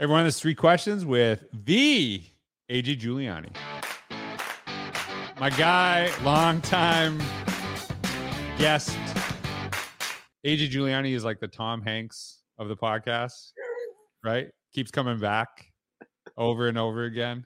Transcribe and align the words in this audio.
Everyone, 0.00 0.22
there's 0.22 0.38
three 0.38 0.54
questions 0.54 1.04
with 1.04 1.44
the 1.52 2.22
AJ 2.70 3.00
Juliani. 3.00 3.50
My 5.40 5.50
guy, 5.50 6.08
longtime 6.22 7.18
guest. 8.58 8.96
AJ 10.46 10.70
Juliani 10.70 11.16
is 11.16 11.24
like 11.24 11.40
the 11.40 11.48
Tom 11.48 11.82
Hanks 11.82 12.44
of 12.58 12.68
the 12.68 12.76
podcast, 12.76 13.50
right? 14.22 14.46
Keeps 14.72 14.92
coming 14.92 15.18
back 15.18 15.66
over 16.36 16.68
and 16.68 16.78
over 16.78 17.02
again. 17.02 17.44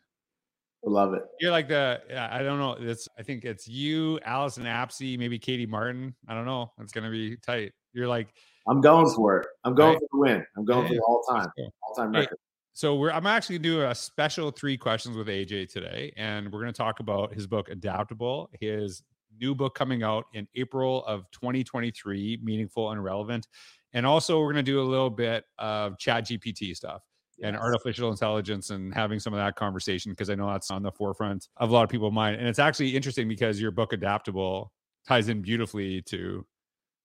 Love 0.84 1.14
it. 1.14 1.22
You're 1.40 1.52
like 1.52 1.68
the 1.68 2.02
I 2.14 2.42
don't 2.42 2.58
know. 2.58 2.76
It's 2.78 3.08
I 3.18 3.22
think 3.22 3.46
it's 3.46 3.66
you, 3.66 4.20
Allyson 4.26 4.64
Apsey, 4.64 5.18
maybe 5.18 5.38
Katie 5.38 5.64
Martin. 5.64 6.14
I 6.28 6.34
don't 6.34 6.44
know. 6.44 6.70
It's 6.80 6.92
gonna 6.92 7.10
be 7.10 7.38
tight. 7.38 7.72
You're 7.94 8.08
like 8.08 8.28
I'm 8.68 8.80
going 8.80 9.12
for 9.14 9.38
it. 9.38 9.46
I'm 9.64 9.74
going 9.74 9.94
right? 9.94 9.98
for 9.98 10.08
the 10.12 10.18
win. 10.18 10.46
I'm 10.56 10.64
going 10.64 10.82
yeah, 10.82 10.88
for 10.88 10.94
the 10.94 11.00
all 11.00 11.22
time, 11.28 11.48
all 11.82 11.94
time 11.94 12.12
record. 12.12 12.38
so 12.72 12.96
we're 12.96 13.10
I'm 13.10 13.26
actually 13.26 13.58
doing 13.58 13.86
a 13.86 13.94
special 13.94 14.50
three 14.50 14.76
questions 14.76 15.16
with 15.16 15.28
AJ 15.28 15.72
today, 15.72 16.12
and 16.16 16.50
we're 16.52 16.60
going 16.60 16.72
to 16.72 16.76
talk 16.76 17.00
about 17.00 17.34
his 17.34 17.46
book 17.46 17.68
Adaptable, 17.68 18.50
his 18.60 19.02
new 19.40 19.54
book 19.54 19.74
coming 19.74 20.02
out 20.02 20.26
in 20.34 20.46
April 20.54 21.04
of 21.06 21.30
2023, 21.32 22.40
Meaningful 22.42 22.92
and 22.92 23.02
Relevant, 23.02 23.48
and 23.92 24.06
also 24.06 24.40
we're 24.40 24.52
going 24.52 24.64
to 24.64 24.70
do 24.70 24.80
a 24.80 24.82
little 24.82 25.10
bit 25.10 25.44
of 25.58 25.98
Chat 25.98 26.26
GPT 26.26 26.76
stuff 26.76 27.02
and 27.42 27.56
artificial 27.56 28.10
intelligence 28.10 28.70
and 28.70 28.94
having 28.94 29.18
some 29.18 29.32
of 29.32 29.38
that 29.38 29.56
conversation 29.56 30.12
because 30.12 30.30
I 30.30 30.34
know 30.34 30.48
that's 30.48 30.70
on 30.70 30.82
the 30.82 30.92
forefront 30.92 31.48
of 31.56 31.70
a 31.70 31.72
lot 31.72 31.82
of 31.82 31.90
people's 31.90 32.12
mind. 32.12 32.36
And 32.36 32.46
it's 32.46 32.58
actually 32.58 32.94
interesting 32.94 33.28
because 33.28 33.60
your 33.60 33.70
book 33.70 33.92
Adaptable 33.92 34.72
ties 35.06 35.28
in 35.28 35.42
beautifully 35.42 36.02
to 36.02 36.46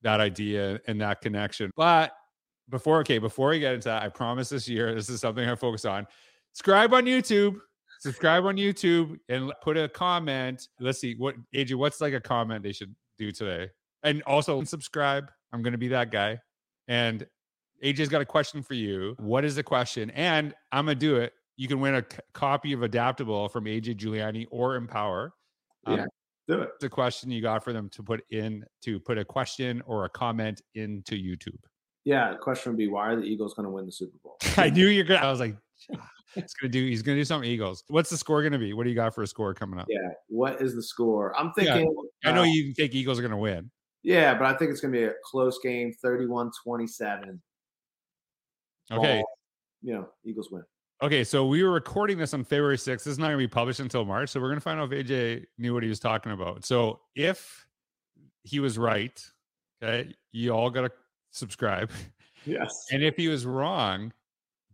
that 0.02 0.20
idea 0.20 0.80
and 0.88 1.02
that 1.02 1.22
connection. 1.22 1.72
But 1.76 2.14
before 2.70 3.00
okay, 3.00 3.18
before 3.18 3.50
we 3.50 3.60
get 3.60 3.74
into 3.74 3.90
that, 3.90 4.04
I 4.04 4.10
promise 4.10 4.50
this 4.50 4.68
year 4.68 4.94
this 4.94 5.10
is 5.10 5.22
something 5.22 5.48
I 5.48 5.56
focus 5.56 5.86
on. 5.86 6.08
Subscribe 6.54 6.94
on 6.94 7.06
YouTube. 7.06 7.60
Subscribe 8.00 8.46
on 8.46 8.58
YouTube 8.58 9.18
and 9.30 9.52
put 9.62 9.78
a 9.78 9.90
comment. 9.90 10.68
Let's 10.80 11.00
see 11.00 11.16
what 11.16 11.36
AJ, 11.56 11.76
what's 11.76 12.02
like 12.02 12.14
a 12.14 12.22
comment 12.22 12.64
they 12.64 12.72
should 12.72 12.96
do 13.18 13.32
today? 13.32 13.70
And 14.04 14.22
also 14.24 14.64
subscribe. 14.64 15.32
I'm 15.54 15.64
gonna 15.64 15.78
be 15.78 15.88
that 15.90 16.12
guy. 16.12 16.40
And 16.88 17.26
AJ's 17.84 18.10
got 18.10 18.22
a 18.22 18.26
question 18.26 18.64
for 18.64 18.74
you. 18.74 19.16
What 19.20 19.46
is 19.46 19.56
the 19.56 19.64
question? 19.64 20.10
And 20.12 20.54
I'm 20.72 20.86
gonna 20.86 20.96
do 20.96 21.18
it. 21.18 21.34
You 21.58 21.68
can 21.68 21.80
win 21.80 21.96
a 21.96 22.02
c- 22.02 22.20
copy 22.34 22.74
of 22.74 22.84
Adaptable 22.84 23.50
from 23.50 23.66
AJ 23.66 23.98
Juliani 23.98 24.46
or 24.52 24.76
Empower. 24.76 25.34
Um, 25.86 25.98
yeah, 25.98 26.06
do 26.48 26.62
it. 26.62 26.70
The 26.80 26.90
question 26.90 27.30
you 27.30 27.42
got 27.42 27.64
for 27.64 27.74
them 27.74 27.90
to 27.90 28.04
put 28.04 28.24
in 28.32 28.64
to 28.84 29.00
put 29.00 29.18
a 29.18 29.26
question 29.26 29.82
or 29.86 30.06
a 30.06 30.10
comment 30.10 30.62
into 30.76 31.16
YouTube. 31.16 31.60
Yeah, 32.06 32.32
the 32.32 32.38
question 32.38 32.72
would 32.72 32.78
be 32.78 32.88
why 32.88 33.08
are 33.08 33.16
the 33.16 33.24
Eagles 33.24 33.54
going 33.54 33.66
to 33.66 33.70
win 33.70 33.86
the 33.86 33.92
Super 33.92 34.18
Bowl? 34.24 34.38
I 34.58 34.70
knew 34.70 34.88
you're 34.88 35.04
gonna. 35.04 35.20
I 35.20 35.30
was 35.30 35.42
like, 35.42 35.58
it's 36.36 36.54
gonna 36.54 36.72
do. 36.72 36.86
He's 36.86 37.02
gonna 37.02 37.18
do 37.18 37.26
something 37.26 37.50
Eagles. 37.50 37.84
What's 37.88 38.10
the 38.10 38.18
score 38.18 38.42
gonna 38.44 38.60
be? 38.60 38.74
What 38.74 38.86
do 38.86 38.90
you 38.90 38.96
got 38.96 39.14
for 39.14 39.24
a 39.24 39.28
score 39.28 39.54
coming 39.54 39.80
up? 39.80 39.88
Yeah, 39.90 40.12
what 40.30 40.62
is 40.62 40.74
the 40.74 40.84
score? 40.84 41.38
I'm 41.38 41.52
thinking. 41.54 41.94
Yeah, 42.24 42.30
I 42.30 42.34
know 42.34 42.42
uh, 42.42 42.46
you 42.46 42.74
think 42.74 42.96
Eagles 42.96 43.20
are 43.20 43.24
gonna 43.24 43.38
win. 43.38 43.70
Yeah, 44.04 44.34
but 44.36 44.46
I 44.46 44.58
think 44.58 44.72
it's 44.72 44.80
gonna 44.80 44.94
be 44.94 45.04
a 45.04 45.14
close 45.26 45.60
game, 45.62 45.94
31-27. 46.04 46.52
Okay. 48.90 49.18
Ball, 49.18 49.24
you 49.82 49.94
know, 49.94 50.08
Eagles 50.24 50.50
win. 50.50 50.64
Okay, 51.00 51.24
so 51.24 51.46
we 51.46 51.62
were 51.62 51.70
recording 51.70 52.18
this 52.18 52.34
on 52.34 52.44
February 52.44 52.76
6th. 52.76 52.86
This 52.86 53.06
is 53.08 53.20
not 53.20 53.28
going 53.28 53.38
to 53.38 53.44
be 53.44 53.48
published 53.48 53.80
until 53.80 54.04
March. 54.04 54.30
So 54.30 54.40
we're 54.40 54.48
going 54.48 54.58
to 54.58 54.64
find 54.64 54.80
out 54.80 54.92
if 54.92 55.06
AJ 55.06 55.46
knew 55.60 55.76
what 55.76 55.84
he 55.84 55.90
was 55.90 56.00
talking 56.00 56.32
about. 56.32 56.66
So 56.66 57.02
if 57.16 57.68
he 58.44 58.60
was 58.60 58.80
right, 58.80 59.24
okay, 59.84 60.12
you 60.32 60.52
all 60.52 60.72
got 60.72 60.82
to 60.82 60.92
subscribe. 61.32 61.92
Yes. 62.46 62.86
And 62.92 63.04
if 63.04 63.18
he 63.18 63.28
was 63.28 63.46
wrong, 63.46 64.14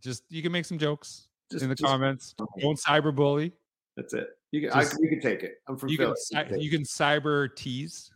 just 0.00 0.22
you 0.30 0.42
can 0.42 0.52
make 0.52 0.64
some 0.64 0.78
jokes 0.78 1.26
just, 1.50 1.64
in 1.64 1.68
the 1.68 1.74
just, 1.74 1.90
comments. 1.90 2.36
Don't 2.60 2.78
cyberbully. 2.78 3.50
That's 3.96 4.14
it. 4.14 4.28
You 4.52 4.60
can, 4.60 4.70
just, 4.70 4.94
I, 4.94 4.96
you 5.00 5.08
can 5.08 5.20
take 5.20 5.42
it. 5.42 5.56
I'm 5.66 5.76
from 5.76 5.88
you 5.88 5.96
Philly. 5.96 6.14
Can, 6.32 6.60
you 6.60 6.70
can 6.70 6.84
cyber 6.84 7.52
tease 7.56 8.12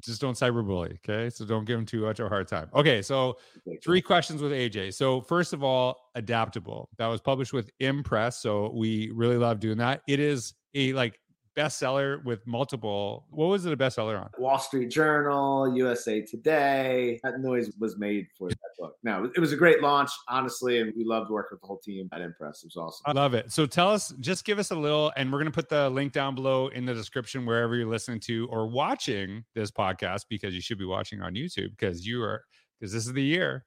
just 0.00 0.20
don't 0.20 0.36
cyberbully. 0.36 0.98
Okay. 1.06 1.30
So 1.30 1.44
don't 1.44 1.64
give 1.64 1.78
him 1.78 1.86
too 1.86 2.02
much 2.02 2.20
of 2.20 2.26
a 2.26 2.28
hard 2.28 2.48
time. 2.48 2.68
Okay. 2.74 3.02
So 3.02 3.36
three 3.82 4.00
questions 4.00 4.42
with 4.42 4.52
AJ. 4.52 4.94
So 4.94 5.20
first 5.20 5.52
of 5.52 5.62
all, 5.62 6.10
adaptable. 6.14 6.88
That 6.98 7.06
was 7.06 7.20
published 7.20 7.52
with 7.52 7.70
Impress. 7.80 8.40
So 8.40 8.72
we 8.74 9.10
really 9.14 9.36
love 9.36 9.60
doing 9.60 9.78
that. 9.78 10.02
It 10.06 10.20
is 10.20 10.54
a 10.74 10.92
like 10.92 11.18
bestseller 11.56 12.22
with 12.24 12.46
multiple. 12.46 13.26
What 13.30 13.46
was 13.46 13.66
it 13.66 13.72
a 13.72 13.76
bestseller 13.76 14.20
on? 14.20 14.30
Wall 14.38 14.58
Street 14.58 14.90
Journal, 14.90 15.76
USA 15.76 16.20
Today. 16.20 17.20
That 17.22 17.40
noise 17.40 17.70
was 17.78 17.96
made 17.96 18.26
for 18.36 18.48
that 18.48 18.56
book. 18.84 18.96
Now 19.02 19.24
it 19.24 19.38
was 19.38 19.52
a 19.52 19.56
great 19.56 19.82
launch, 19.82 20.10
honestly, 20.28 20.80
and 20.80 20.92
we 20.96 21.04
loved 21.04 21.30
working 21.30 21.50
with 21.52 21.60
the 21.60 21.66
whole 21.66 21.78
team 21.78 22.08
at 22.12 22.20
Impress. 22.20 22.62
It 22.62 22.72
was 22.74 22.76
awesome. 22.76 23.02
I 23.06 23.12
love 23.12 23.34
it. 23.34 23.50
So 23.50 23.66
tell 23.66 23.90
us, 23.90 24.12
just 24.20 24.44
give 24.44 24.58
us 24.58 24.70
a 24.70 24.74
little, 24.74 25.12
and 25.16 25.32
we're 25.32 25.38
going 25.38 25.50
to 25.50 25.54
put 25.54 25.68
the 25.68 25.88
link 25.90 26.12
down 26.12 26.34
below 26.34 26.68
in 26.68 26.84
the 26.84 26.94
description 26.94 27.46
wherever 27.46 27.74
you're 27.76 27.88
listening 27.88 28.20
to 28.20 28.46
or 28.50 28.68
watching 28.68 29.44
this 29.54 29.70
podcast 29.70 30.22
because 30.28 30.54
you 30.54 30.60
should 30.60 30.78
be 30.78 30.84
watching 30.84 31.22
on 31.22 31.34
YouTube 31.34 31.70
because 31.70 32.06
you 32.06 32.22
are 32.22 32.44
because 32.78 32.92
this 32.92 33.06
is 33.06 33.12
the 33.12 33.22
year. 33.22 33.64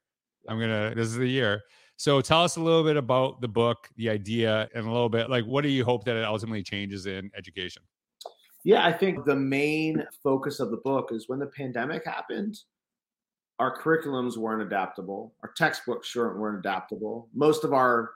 I'm 0.48 0.60
gonna. 0.60 0.94
This 0.96 1.08
is 1.08 1.16
the 1.16 1.28
year. 1.28 1.64
So 1.98 2.22
tell 2.22 2.44
us 2.44 2.58
a 2.58 2.62
little 2.62 2.84
bit 2.84 2.96
about 2.96 3.42
the 3.42 3.48
book, 3.48 3.90
the 3.96 4.10
idea, 4.10 4.70
and 4.76 4.86
a 4.86 4.92
little 4.92 5.10
bit 5.10 5.30
like 5.30 5.46
what 5.46 5.64
do 5.64 5.70
you 5.70 5.84
hope 5.84 6.06
that 6.06 6.16
it 6.16 6.24
ultimately 6.24 6.64
changes 6.64 7.06
in 7.06 7.32
education? 7.36 7.82
Yeah, 8.64 8.86
I 8.86 8.92
think 8.92 9.26
the 9.26 9.36
main 9.36 10.04
focus 10.24 10.60
of 10.60 10.72
the 10.72 10.78
book 10.78 11.10
is 11.12 11.28
when 11.28 11.40
the 11.40 11.48
pandemic 11.48 12.06
happened, 12.06 12.58
our 13.60 13.76
curriculums 13.76 14.38
weren't 14.38 14.62
adaptable, 14.62 15.34
our 15.44 15.52
textbooks 15.56 16.08
sure 16.08 16.38
weren't 16.38 16.60
adaptable. 16.60 17.28
Most 17.34 17.64
of 17.64 17.74
our 17.74 18.12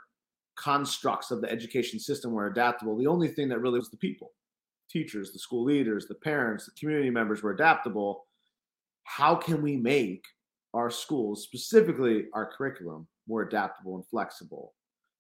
constructs 0.56 1.31
of 1.31 1.41
the 1.41 1.52
education 1.52 2.00
system 2.00 2.31
were 2.31 2.47
adaptable. 2.47 2.97
The 2.97 3.07
only 3.07 3.28
thing 3.28 3.50
that 3.50 3.59
really 3.59 3.79
was 3.79 3.90
the 3.90 3.97
people, 3.97 4.34
teachers, 4.90 5.31
the 5.31 5.40
school 5.40 5.63
leaders, 5.63 6.07
the 6.07 6.16
parents, 6.16 6.66
the 6.66 6.72
community 6.79 7.09
members 7.09 7.41
were 7.41 7.52
adaptable. 7.52 8.25
How 9.03 9.35
can 9.35 9.62
we 9.62 9.78
make 9.78 10.25
our 10.74 10.91
schools, 10.91 11.44
specifically 11.44 12.25
our 12.34 12.46
curriculum, 12.46 13.08
more 13.28 13.41
adaptable 13.41 13.96
and 13.96 14.06
flexible, 14.06 14.73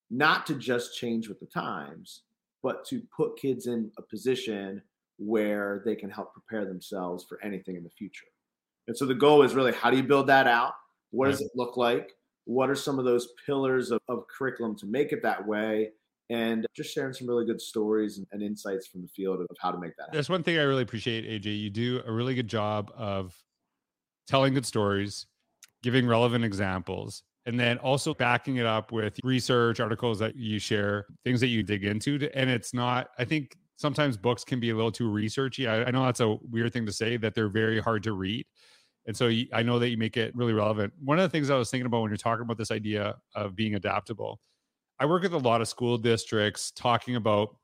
not 0.09 0.45
to 0.45 0.55
just 0.55 0.97
change 0.97 1.27
with 1.27 1.39
the 1.39 1.45
times, 1.47 2.23
but 2.61 2.85
to 2.85 3.01
put 3.15 3.37
kids 3.37 3.65
in 3.65 3.91
a 3.97 4.01
position 4.01 4.81
where 5.17 5.81
they 5.85 5.95
can 5.95 6.09
help 6.09 6.33
prepare 6.33 6.65
themselves 6.65 7.25
for 7.27 7.39
anything 7.43 7.75
in 7.75 7.83
the 7.83 7.89
future. 7.89 8.27
And 8.87 8.97
so 8.97 9.05
the 9.05 9.15
goal 9.15 9.43
is 9.43 9.53
really 9.53 9.73
how 9.73 9.89
do 9.89 9.97
you 9.97 10.03
build 10.03 10.27
that 10.27 10.47
out? 10.47 10.73
What 11.11 11.27
does 11.27 11.41
it 11.41 11.51
look 11.55 11.77
like? 11.77 12.13
What 12.45 12.69
are 12.69 12.75
some 12.75 12.99
of 12.99 13.05
those 13.05 13.29
pillars 13.45 13.91
of, 13.91 13.99
of 14.07 14.23
curriculum 14.27 14.75
to 14.77 14.85
make 14.85 15.11
it 15.11 15.21
that 15.23 15.45
way? 15.45 15.89
And 16.29 16.65
just 16.73 16.93
sharing 16.93 17.13
some 17.13 17.27
really 17.27 17.45
good 17.45 17.59
stories 17.59 18.17
and, 18.17 18.27
and 18.31 18.41
insights 18.41 18.87
from 18.87 19.01
the 19.01 19.07
field 19.09 19.41
of, 19.41 19.47
of 19.49 19.57
how 19.59 19.71
to 19.71 19.77
make 19.77 19.95
that 19.97 20.03
happen. 20.03 20.13
There's 20.13 20.29
one 20.29 20.43
thing 20.43 20.57
I 20.57 20.63
really 20.63 20.83
appreciate, 20.83 21.25
AJ. 21.25 21.59
You 21.59 21.69
do 21.69 22.01
a 22.05 22.11
really 22.11 22.33
good 22.33 22.47
job 22.47 22.91
of 22.95 23.35
telling 24.27 24.53
good 24.53 24.65
stories, 24.65 25.27
giving 25.83 26.07
relevant 26.07 26.45
examples, 26.45 27.23
and 27.45 27.59
then 27.59 27.77
also 27.79 28.13
backing 28.13 28.57
it 28.57 28.65
up 28.65 28.91
with 28.91 29.19
research 29.23 29.79
articles 29.79 30.19
that 30.19 30.35
you 30.35 30.59
share 30.59 31.05
things 31.23 31.39
that 31.39 31.47
you 31.47 31.63
dig 31.63 31.83
into 31.83 32.29
and 32.33 32.49
it's 32.49 32.73
not 32.73 33.09
i 33.17 33.25
think 33.25 33.57
sometimes 33.81 34.15
books 34.15 34.43
can 34.43 34.59
be 34.59 34.69
a 34.69 34.75
little 34.75 34.91
too 34.91 35.09
researchy. 35.09 35.67
I, 35.67 35.85
I, 35.85 35.91
know 35.91 36.05
that's 36.05 36.19
a 36.19 36.37
weird 36.49 36.71
thing 36.71 36.85
to 36.85 36.93
say 36.93 37.17
that 37.17 37.33
they're 37.33 37.49
very 37.49 37.79
hard 37.79 38.03
to 38.03 38.13
read. 38.13 38.45
And 39.07 39.17
so 39.17 39.27
you, 39.27 39.47
i 39.51 39.63
know 39.63 39.79
that 39.79 39.89
you 39.89 39.97
make 39.97 40.15
it 40.15 40.35
really 40.35 40.53
relevant. 40.53 40.93
One 41.03 41.17
of 41.17 41.23
the 41.23 41.29
things 41.29 41.49
i 41.49 41.57
was 41.57 41.71
thinking 41.71 41.87
about 41.87 42.01
when 42.01 42.11
you're 42.11 42.17
talking 42.17 42.43
about 42.43 42.57
this 42.57 42.71
idea 42.71 43.15
of 43.35 43.55
being 43.55 43.75
adaptable 43.75 44.39
i 44.99 45.05
work 45.05 45.23
with 45.23 45.33
a 45.33 45.37
lot 45.37 45.61
of 45.61 45.67
school 45.67 45.97
districts 45.97 46.71
talking 46.71 47.15
about 47.15 47.57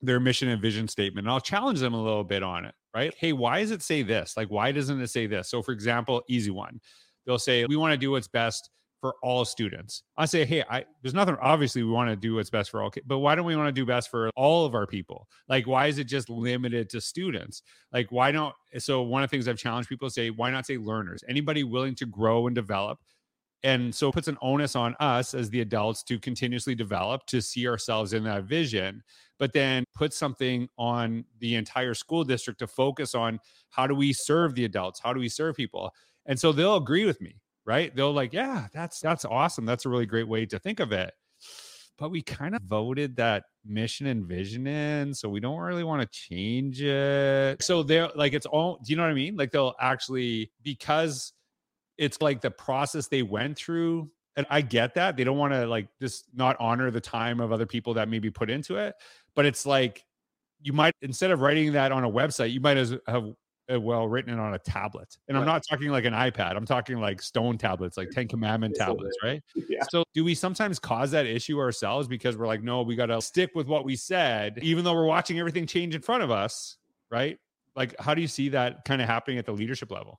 their 0.00 0.20
mission 0.20 0.48
and 0.48 0.62
vision 0.62 0.86
statement 0.86 1.26
and 1.26 1.32
i'll 1.32 1.40
challenge 1.40 1.80
them 1.80 1.94
a 1.94 2.02
little 2.02 2.22
bit 2.22 2.44
on 2.44 2.64
it 2.64 2.74
right? 2.94 3.14
Hey 3.16 3.32
why 3.32 3.60
does 3.60 3.70
it 3.70 3.82
say 3.82 4.02
this? 4.02 4.36
Like 4.36 4.48
why 4.48 4.72
doesn't 4.72 5.00
it 5.00 5.08
say 5.08 5.26
this? 5.26 5.50
So 5.50 5.62
for 5.62 5.72
example 5.72 6.22
easy 6.28 6.50
one. 6.50 6.80
They'll 7.26 7.38
say 7.38 7.64
we 7.66 7.76
want 7.76 7.92
to 7.92 7.98
do 7.98 8.10
what's 8.10 8.28
best 8.28 8.70
for 9.00 9.14
all 9.22 9.44
students. 9.44 10.02
I 10.16 10.26
say, 10.26 10.44
hey, 10.44 10.64
I 10.68 10.84
there's 11.02 11.14
nothing. 11.14 11.36
Obviously, 11.40 11.82
we 11.82 11.90
want 11.90 12.10
to 12.10 12.16
do 12.16 12.34
what's 12.34 12.50
best 12.50 12.70
for 12.70 12.82
all 12.82 12.90
kids, 12.90 13.06
but 13.08 13.18
why 13.18 13.34
don't 13.34 13.46
we 13.46 13.56
want 13.56 13.68
to 13.68 13.72
do 13.72 13.86
best 13.86 14.10
for 14.10 14.30
all 14.36 14.66
of 14.66 14.74
our 14.74 14.86
people? 14.86 15.28
Like, 15.48 15.66
why 15.66 15.86
is 15.86 15.98
it 15.98 16.04
just 16.04 16.28
limited 16.28 16.90
to 16.90 17.00
students? 17.00 17.62
Like, 17.92 18.10
why 18.10 18.32
don't? 18.32 18.54
So 18.78 19.02
one 19.02 19.22
of 19.22 19.30
the 19.30 19.36
things 19.36 19.48
I've 19.48 19.58
challenged 19.58 19.88
people 19.88 20.10
say, 20.10 20.30
why 20.30 20.50
not 20.50 20.66
say 20.66 20.76
learners? 20.78 21.22
Anybody 21.28 21.64
willing 21.64 21.94
to 21.96 22.06
grow 22.06 22.46
and 22.46 22.54
develop. 22.54 22.98
And 23.64 23.92
so 23.92 24.08
it 24.08 24.14
puts 24.14 24.28
an 24.28 24.38
onus 24.40 24.76
on 24.76 24.94
us 25.00 25.34
as 25.34 25.50
the 25.50 25.60
adults 25.60 26.04
to 26.04 26.18
continuously 26.20 26.76
develop, 26.76 27.26
to 27.26 27.42
see 27.42 27.66
ourselves 27.66 28.12
in 28.12 28.22
that 28.24 28.44
vision, 28.44 29.02
but 29.38 29.52
then 29.52 29.82
put 29.96 30.12
something 30.12 30.68
on 30.78 31.24
the 31.40 31.56
entire 31.56 31.94
school 31.94 32.22
district 32.22 32.60
to 32.60 32.68
focus 32.68 33.16
on 33.16 33.40
how 33.70 33.86
do 33.86 33.96
we 33.96 34.12
serve 34.12 34.54
the 34.54 34.64
adults? 34.64 35.00
How 35.02 35.12
do 35.12 35.18
we 35.18 35.28
serve 35.28 35.56
people? 35.56 35.90
And 36.26 36.38
so 36.38 36.52
they'll 36.52 36.76
agree 36.76 37.04
with 37.04 37.20
me 37.20 37.34
right? 37.68 37.94
They'll 37.94 38.12
like, 38.12 38.32
yeah, 38.32 38.66
that's 38.72 38.98
that's 38.98 39.24
awesome. 39.26 39.66
That's 39.66 39.84
a 39.84 39.90
really 39.90 40.06
great 40.06 40.26
way 40.26 40.46
to 40.46 40.58
think 40.58 40.80
of 40.80 40.90
it. 40.90 41.12
But 41.98 42.10
we 42.10 42.22
kind 42.22 42.54
of 42.54 42.62
voted 42.62 43.16
that 43.16 43.44
mission 43.64 44.06
and 44.06 44.24
vision 44.24 44.66
in, 44.66 45.12
so 45.14 45.28
we 45.28 45.40
don't 45.40 45.58
really 45.58 45.84
want 45.84 46.00
to 46.00 46.08
change 46.08 46.80
it. 46.80 47.62
So 47.62 47.82
they're 47.82 48.08
like, 48.14 48.32
it's 48.32 48.46
all. 48.46 48.80
Do 48.84 48.90
you 48.90 48.96
know 48.96 49.02
what 49.02 49.10
I 49.10 49.14
mean? 49.14 49.36
Like 49.36 49.52
they'll 49.52 49.74
actually 49.80 50.50
because 50.62 51.32
it's 51.98 52.22
like 52.22 52.40
the 52.40 52.50
process 52.50 53.08
they 53.08 53.22
went 53.22 53.56
through 53.58 54.10
And 54.38 54.46
I 54.50 54.60
get 54.60 54.94
that. 54.94 55.16
They 55.16 55.24
don't 55.24 55.36
want 55.36 55.52
to 55.52 55.66
like 55.66 55.88
just 56.00 56.26
not 56.32 56.56
honor 56.60 56.92
the 56.92 57.00
time 57.00 57.40
of 57.40 57.50
other 57.50 57.66
people 57.66 57.92
that 57.94 58.08
maybe 58.08 58.30
put 58.30 58.48
into 58.48 58.76
it. 58.76 58.94
But 59.34 59.46
it's 59.46 59.66
like 59.66 60.04
you 60.62 60.72
might 60.72 60.94
instead 61.02 61.32
of 61.32 61.40
writing 61.40 61.72
that 61.72 61.90
on 61.90 62.04
a 62.04 62.08
website, 62.08 62.52
you 62.52 62.60
might 62.60 62.76
as 62.76 62.94
have 63.08 63.32
Uh, 63.70 63.78
well 63.78 64.08
written 64.08 64.38
on 64.38 64.54
a 64.54 64.58
tablet. 64.58 65.18
And 65.28 65.36
I'm 65.36 65.44
not 65.44 65.62
talking 65.68 65.90
like 65.90 66.06
an 66.06 66.14
iPad. 66.14 66.56
I'm 66.56 66.64
talking 66.64 66.98
like 67.00 67.20
stone 67.20 67.58
tablets, 67.58 67.98
like 67.98 68.08
10 68.08 68.26
commandment 68.26 68.74
tablets, 68.74 69.14
right? 69.22 69.42
Yeah. 69.68 69.84
So 69.90 70.04
do 70.14 70.24
we 70.24 70.34
sometimes 70.34 70.78
cause 70.78 71.10
that 71.10 71.26
issue 71.26 71.58
ourselves 71.58 72.08
because 72.08 72.38
we're 72.38 72.46
like, 72.46 72.62
no, 72.62 72.80
we 72.80 72.96
got 72.96 73.06
to 73.06 73.20
stick 73.20 73.50
with 73.54 73.66
what 73.66 73.84
we 73.84 73.94
said, 73.94 74.58
even 74.62 74.84
though 74.84 74.94
we're 74.94 75.04
watching 75.04 75.38
everything 75.38 75.66
change 75.66 75.94
in 75.94 76.00
front 76.00 76.22
of 76.22 76.30
us, 76.30 76.78
right? 77.10 77.38
Like, 77.76 77.94
how 78.00 78.14
do 78.14 78.22
you 78.22 78.26
see 78.26 78.48
that 78.48 78.86
kind 78.86 79.02
of 79.02 79.08
happening 79.08 79.36
at 79.36 79.44
the 79.44 79.52
leadership 79.52 79.90
level? 79.90 80.18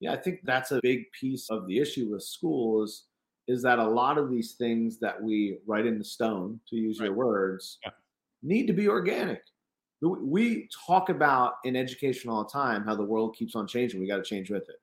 Yeah, 0.00 0.12
I 0.12 0.16
think 0.16 0.40
that's 0.44 0.72
a 0.72 0.80
big 0.82 1.10
piece 1.18 1.48
of 1.48 1.66
the 1.66 1.78
issue 1.78 2.10
with 2.10 2.22
schools 2.24 3.04
is 3.48 3.62
that 3.62 3.78
a 3.78 3.88
lot 3.88 4.18
of 4.18 4.30
these 4.30 4.52
things 4.52 4.98
that 4.98 5.22
we 5.22 5.58
write 5.66 5.86
in 5.86 5.96
the 5.96 6.04
stone, 6.04 6.60
to 6.68 6.76
use 6.76 7.00
right. 7.00 7.06
your 7.06 7.14
words, 7.14 7.78
yeah. 7.82 7.92
need 8.42 8.66
to 8.66 8.74
be 8.74 8.86
organic 8.86 9.40
we 10.02 10.68
talk 10.86 11.08
about 11.08 11.54
in 11.64 11.76
education 11.76 12.30
all 12.30 12.44
the 12.44 12.50
time 12.50 12.84
how 12.84 12.94
the 12.94 13.04
world 13.04 13.34
keeps 13.36 13.54
on 13.54 13.66
changing. 13.66 14.00
We 14.00 14.06
got 14.06 14.18
to 14.18 14.22
change 14.22 14.50
with 14.50 14.68
it. 14.68 14.76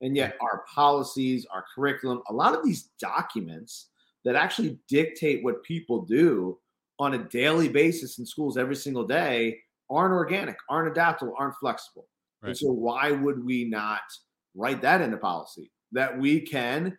And 0.00 0.16
yet, 0.16 0.36
our 0.40 0.64
policies, 0.72 1.46
our 1.52 1.64
curriculum, 1.74 2.22
a 2.28 2.32
lot 2.32 2.54
of 2.54 2.64
these 2.64 2.90
documents 2.98 3.88
that 4.24 4.36
actually 4.36 4.78
dictate 4.88 5.44
what 5.44 5.62
people 5.62 6.02
do 6.02 6.58
on 6.98 7.14
a 7.14 7.18
daily 7.18 7.68
basis 7.68 8.18
in 8.18 8.26
schools 8.26 8.56
every 8.56 8.76
single 8.76 9.04
day 9.04 9.58
aren't 9.90 10.12
organic, 10.12 10.56
aren't 10.68 10.90
adaptable, 10.90 11.34
aren't 11.38 11.56
flexible. 11.56 12.06
Right. 12.42 12.50
And 12.50 12.58
so, 12.58 12.70
why 12.70 13.12
would 13.12 13.44
we 13.44 13.64
not 13.64 14.02
write 14.54 14.82
that 14.82 15.00
into 15.00 15.16
policy 15.16 15.70
that 15.92 16.18
we 16.18 16.40
can, 16.40 16.96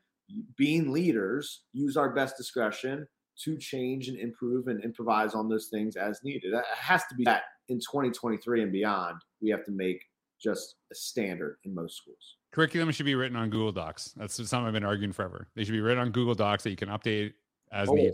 being 0.57 0.91
leaders, 0.91 1.63
use 1.73 1.97
our 1.97 2.09
best 2.09 2.37
discretion 2.37 3.07
to 3.43 3.57
change 3.57 4.07
and 4.07 4.17
improve 4.17 4.67
and 4.67 4.83
improvise 4.83 5.33
on 5.35 5.49
those 5.49 5.67
things 5.67 5.95
as 5.95 6.21
needed? 6.23 6.53
It 6.53 6.63
has 6.75 7.03
to 7.09 7.15
be 7.15 7.23
that 7.25 7.43
in 7.69 7.77
2023 7.77 8.63
and 8.63 8.71
beyond, 8.71 9.21
we 9.41 9.49
have 9.49 9.63
to 9.65 9.71
make 9.71 10.01
just 10.41 10.75
a 10.91 10.95
standard 10.95 11.57
in 11.63 11.73
most 11.73 11.97
schools. 11.97 12.35
Curriculum 12.51 12.91
should 12.91 13.05
be 13.05 13.15
written 13.15 13.37
on 13.37 13.49
Google 13.49 13.71
Docs. 13.71 14.13
That's 14.15 14.35
something 14.35 14.67
I've 14.67 14.73
been 14.73 14.85
arguing 14.85 15.11
forever. 15.11 15.47
They 15.55 15.63
should 15.63 15.73
be 15.73 15.81
written 15.81 16.01
on 16.01 16.11
Google 16.11 16.35
Docs 16.35 16.63
that 16.63 16.69
you 16.69 16.75
can 16.75 16.89
update 16.89 17.33
as 17.71 17.89
oh, 17.89 17.93
needed. 17.93 18.13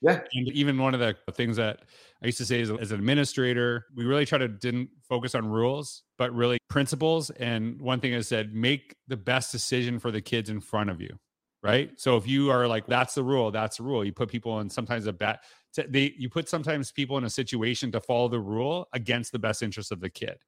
Yeah. 0.00 0.20
And 0.34 0.48
even 0.52 0.78
one 0.78 0.94
of 0.94 1.00
the 1.00 1.16
things 1.32 1.56
that 1.56 1.82
I 2.22 2.26
used 2.26 2.38
to 2.38 2.44
say 2.44 2.60
as, 2.60 2.70
as 2.70 2.92
an 2.92 2.98
administrator, 2.98 3.86
we 3.96 4.04
really 4.04 4.26
try 4.26 4.38
to 4.38 4.48
didn't 4.48 4.90
focus 5.08 5.34
on 5.34 5.48
rules, 5.48 6.04
but 6.18 6.32
really 6.32 6.58
principles. 6.68 7.30
And 7.30 7.80
one 7.80 8.00
thing 8.00 8.14
I 8.14 8.20
said, 8.20 8.54
make 8.54 8.96
the 9.08 9.16
best 9.16 9.50
decision 9.50 9.98
for 9.98 10.10
the 10.10 10.20
kids 10.20 10.50
in 10.50 10.60
front 10.60 10.90
of 10.90 11.00
you. 11.00 11.18
Right. 11.60 11.90
So 11.96 12.16
if 12.16 12.28
you 12.28 12.52
are 12.52 12.68
like, 12.68 12.86
that's 12.86 13.14
the 13.14 13.24
rule, 13.24 13.50
that's 13.50 13.78
the 13.78 13.82
rule. 13.82 14.04
You 14.04 14.12
put 14.12 14.28
people 14.28 14.60
in 14.60 14.70
sometimes 14.70 15.06
a 15.08 15.12
bad 15.12 15.40
they 15.88 16.14
you 16.16 16.28
put 16.28 16.48
sometimes 16.48 16.90
people 16.90 17.18
in 17.18 17.24
a 17.24 17.30
situation 17.30 17.92
to 17.92 18.00
follow 18.00 18.28
the 18.28 18.40
rule 18.40 18.88
against 18.92 19.32
the 19.32 19.38
best 19.38 19.62
interest 19.62 19.92
of 19.92 20.00
the 20.00 20.10
kid 20.10 20.38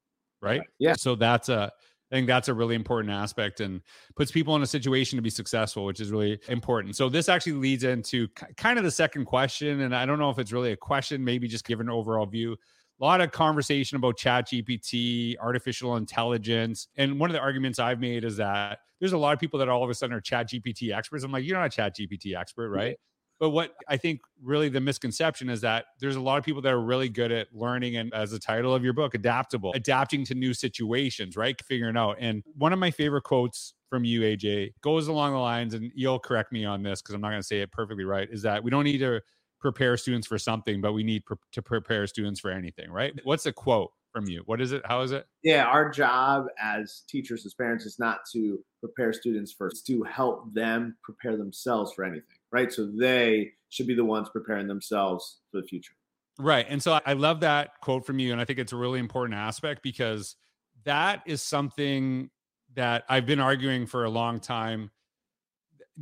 right 0.42 0.62
yeah 0.78 0.94
so 0.94 1.14
that's 1.14 1.48
a 1.48 1.70
I 2.10 2.16
think 2.16 2.26
that's 2.26 2.48
a 2.48 2.54
really 2.54 2.74
important 2.74 3.12
aspect 3.12 3.60
and 3.60 3.80
puts 4.16 4.32
people 4.32 4.56
in 4.56 4.62
a 4.62 4.66
situation 4.66 5.16
to 5.16 5.22
be 5.22 5.30
successful, 5.30 5.84
which 5.84 6.00
is 6.00 6.10
really 6.10 6.40
important. 6.48 6.96
So 6.96 7.08
this 7.08 7.28
actually 7.28 7.52
leads 7.52 7.84
into 7.84 8.26
kind 8.56 8.78
of 8.78 8.84
the 8.84 8.90
second 8.90 9.26
question, 9.26 9.82
and 9.82 9.94
I 9.94 10.06
don't 10.06 10.18
know 10.18 10.30
if 10.30 10.38
it's 10.38 10.52
really 10.52 10.72
a 10.72 10.76
question, 10.76 11.24
maybe 11.24 11.46
just 11.46 11.64
give 11.64 11.78
an 11.78 11.88
overall 11.88 12.26
view. 12.26 12.56
A 13.00 13.04
lot 13.04 13.20
of 13.20 13.30
conversation 13.30 13.96
about 13.96 14.16
Chat 14.18 14.48
GPT, 14.48 15.36
artificial 15.38 15.96
intelligence, 15.96 16.88
and 16.96 17.18
one 17.18 17.30
of 17.30 17.34
the 17.34 17.40
arguments 17.40 17.78
I've 17.78 18.00
made 18.00 18.24
is 18.24 18.36
that 18.38 18.80
there's 18.98 19.12
a 19.12 19.18
lot 19.18 19.32
of 19.32 19.38
people 19.38 19.58
that 19.60 19.68
all 19.68 19.82
of 19.82 19.88
a 19.88 19.94
sudden 19.94 20.14
are 20.14 20.20
Chat 20.20 20.50
GPT 20.50 20.94
experts. 20.94 21.22
I'm 21.22 21.30
like, 21.30 21.44
you're 21.44 21.56
not 21.56 21.66
a 21.66 21.70
Chat 21.70 21.96
GPT 21.96 22.36
expert, 22.36 22.70
right? 22.70 22.96
But 23.40 23.50
what 23.50 23.74
I 23.88 23.96
think 23.96 24.20
really 24.42 24.68
the 24.68 24.82
misconception 24.82 25.48
is 25.48 25.62
that 25.62 25.86
there's 25.98 26.16
a 26.16 26.20
lot 26.20 26.36
of 26.36 26.44
people 26.44 26.60
that 26.60 26.72
are 26.72 26.80
really 26.80 27.08
good 27.08 27.32
at 27.32 27.48
learning 27.54 27.96
and 27.96 28.12
as 28.12 28.32
the 28.32 28.38
title 28.38 28.74
of 28.74 28.84
your 28.84 28.92
book, 28.92 29.14
adaptable, 29.14 29.72
adapting 29.74 30.26
to 30.26 30.34
new 30.34 30.52
situations, 30.52 31.38
right? 31.38 31.58
Figuring 31.64 31.96
out. 31.96 32.18
And 32.20 32.44
one 32.54 32.74
of 32.74 32.78
my 32.78 32.90
favorite 32.90 33.22
quotes 33.22 33.72
from 33.88 34.04
you, 34.04 34.20
AJ, 34.20 34.74
goes 34.82 35.08
along 35.08 35.32
the 35.32 35.38
lines, 35.38 35.72
and 35.72 35.90
you'll 35.94 36.18
correct 36.18 36.52
me 36.52 36.66
on 36.66 36.82
this 36.82 37.00
because 37.00 37.14
I'm 37.14 37.22
not 37.22 37.30
going 37.30 37.40
to 37.40 37.46
say 37.46 37.62
it 37.62 37.72
perfectly 37.72 38.04
right, 38.04 38.28
is 38.30 38.42
that 38.42 38.62
we 38.62 38.70
don't 38.70 38.84
need 38.84 38.98
to 38.98 39.22
prepare 39.58 39.96
students 39.96 40.26
for 40.26 40.38
something, 40.38 40.82
but 40.82 40.92
we 40.92 41.02
need 41.02 41.24
pr- 41.24 41.34
to 41.52 41.62
prepare 41.62 42.06
students 42.06 42.40
for 42.40 42.50
anything, 42.50 42.90
right? 42.90 43.14
What's 43.24 43.44
the 43.44 43.52
quote 43.52 43.90
from 44.12 44.28
you? 44.28 44.42
What 44.44 44.60
is 44.60 44.72
it? 44.72 44.82
How 44.84 45.00
is 45.00 45.12
it? 45.12 45.26
Yeah, 45.42 45.64
our 45.64 45.90
job 45.90 46.44
as 46.62 47.04
teachers, 47.08 47.46
as 47.46 47.54
parents, 47.54 47.86
is 47.86 47.98
not 47.98 48.20
to 48.32 48.58
prepare 48.80 49.14
students 49.14 49.52
for, 49.52 49.68
it's 49.68 49.82
to 49.82 50.02
help 50.02 50.52
them 50.52 50.96
prepare 51.02 51.38
themselves 51.38 51.92
for 51.94 52.04
anything 52.04 52.36
right? 52.52 52.72
So 52.72 52.86
they 52.86 53.52
should 53.68 53.86
be 53.86 53.94
the 53.94 54.04
ones 54.04 54.28
preparing 54.28 54.66
themselves 54.66 55.40
for 55.50 55.60
the 55.60 55.66
future. 55.66 55.92
Right. 56.38 56.66
And 56.68 56.82
so 56.82 57.00
I 57.04 57.12
love 57.12 57.40
that 57.40 57.80
quote 57.82 58.06
from 58.06 58.18
you. 58.18 58.32
And 58.32 58.40
I 58.40 58.44
think 58.44 58.58
it's 58.58 58.72
a 58.72 58.76
really 58.76 58.98
important 58.98 59.38
aspect 59.38 59.82
because 59.82 60.36
that 60.84 61.22
is 61.26 61.42
something 61.42 62.30
that 62.74 63.04
I've 63.08 63.26
been 63.26 63.40
arguing 63.40 63.86
for 63.86 64.04
a 64.04 64.10
long 64.10 64.40
time. 64.40 64.90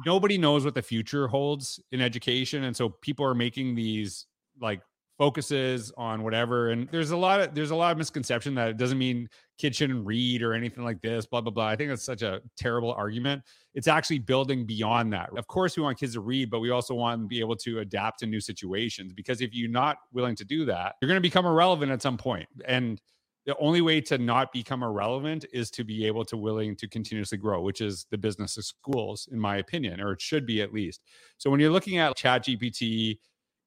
Nobody 0.06 0.38
knows 0.38 0.64
what 0.64 0.74
the 0.74 0.82
future 0.82 1.26
holds 1.26 1.80
in 1.90 2.00
education. 2.00 2.64
And 2.64 2.76
so 2.76 2.88
people 2.88 3.24
are 3.24 3.34
making 3.34 3.74
these 3.74 4.26
like 4.60 4.80
focuses 5.18 5.92
on 5.96 6.22
whatever 6.22 6.70
and 6.70 6.88
there's 6.90 7.10
a 7.10 7.16
lot 7.16 7.40
of 7.40 7.52
there's 7.52 7.72
a 7.72 7.76
lot 7.76 7.90
of 7.90 7.98
misconception 7.98 8.54
that 8.54 8.68
it 8.68 8.76
doesn't 8.76 8.98
mean 8.98 9.28
kids 9.58 9.76
shouldn't 9.76 10.06
read 10.06 10.42
or 10.42 10.54
anything 10.54 10.84
like 10.84 11.00
this 11.02 11.26
blah 11.26 11.40
blah 11.40 11.50
blah. 11.50 11.66
I 11.66 11.76
think 11.76 11.90
that's 11.90 12.04
such 12.04 12.22
a 12.22 12.40
terrible 12.56 12.92
argument. 12.92 13.42
It's 13.74 13.88
actually 13.88 14.20
building 14.20 14.64
beyond 14.64 15.12
that. 15.12 15.30
Of 15.36 15.46
course 15.46 15.76
we 15.76 15.82
want 15.82 15.98
kids 15.98 16.14
to 16.14 16.20
read 16.20 16.50
but 16.50 16.60
we 16.60 16.70
also 16.70 16.94
want 16.94 17.22
to 17.22 17.26
be 17.26 17.40
able 17.40 17.56
to 17.56 17.80
adapt 17.80 18.20
to 18.20 18.26
new 18.26 18.40
situations 18.40 19.12
because 19.12 19.40
if 19.40 19.54
you're 19.54 19.70
not 19.70 19.98
willing 20.12 20.36
to 20.36 20.44
do 20.44 20.64
that 20.66 20.96
you're 21.00 21.08
going 21.08 21.16
to 21.16 21.20
become 21.20 21.46
irrelevant 21.46 21.92
at 21.92 22.02
some 22.02 22.16
point. 22.16 22.48
point 22.48 22.68
and 22.68 23.00
the 23.46 23.56
only 23.56 23.80
way 23.80 23.98
to 23.98 24.18
not 24.18 24.52
become 24.52 24.82
irrelevant 24.82 25.46
is 25.54 25.70
to 25.70 25.82
be 25.82 26.04
able 26.04 26.22
to 26.22 26.36
willing 26.36 26.76
to 26.76 26.86
continuously 26.86 27.38
grow 27.38 27.60
which 27.60 27.80
is 27.80 28.06
the 28.10 28.18
business 28.18 28.56
of 28.56 28.64
schools 28.64 29.28
in 29.32 29.38
my 29.38 29.56
opinion 29.56 30.00
or 30.00 30.12
it 30.12 30.20
should 30.20 30.46
be 30.46 30.62
at 30.62 30.72
least. 30.72 31.00
So 31.38 31.50
when 31.50 31.60
you're 31.60 31.70
looking 31.70 31.98
at 31.98 32.16
chat 32.16 32.44
gpt 32.44 33.18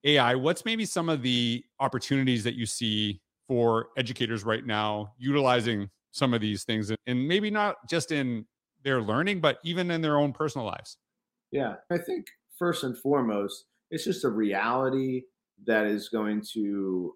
AI, 0.03 0.35
what's 0.35 0.65
maybe 0.65 0.85
some 0.85 1.09
of 1.09 1.21
the 1.21 1.63
opportunities 1.79 2.43
that 2.43 2.55
you 2.55 2.65
see 2.65 3.21
for 3.51 3.89
educators 3.97 4.45
right 4.45 4.65
now 4.65 5.11
utilizing 5.17 5.89
some 6.11 6.33
of 6.33 6.39
these 6.39 6.63
things 6.63 6.89
and 7.05 7.27
maybe 7.27 7.51
not 7.51 7.75
just 7.89 8.13
in 8.13 8.45
their 8.85 9.01
learning, 9.01 9.41
but 9.41 9.59
even 9.65 9.91
in 9.91 9.99
their 9.99 10.17
own 10.17 10.31
personal 10.31 10.65
lives? 10.65 10.95
Yeah, 11.51 11.73
I 11.89 11.97
think 11.97 12.27
first 12.57 12.85
and 12.85 12.97
foremost, 12.97 13.65
it's 13.89 14.05
just 14.05 14.23
a 14.23 14.29
reality 14.29 15.23
that 15.65 15.85
is 15.85 16.07
going 16.07 16.43
to 16.53 17.13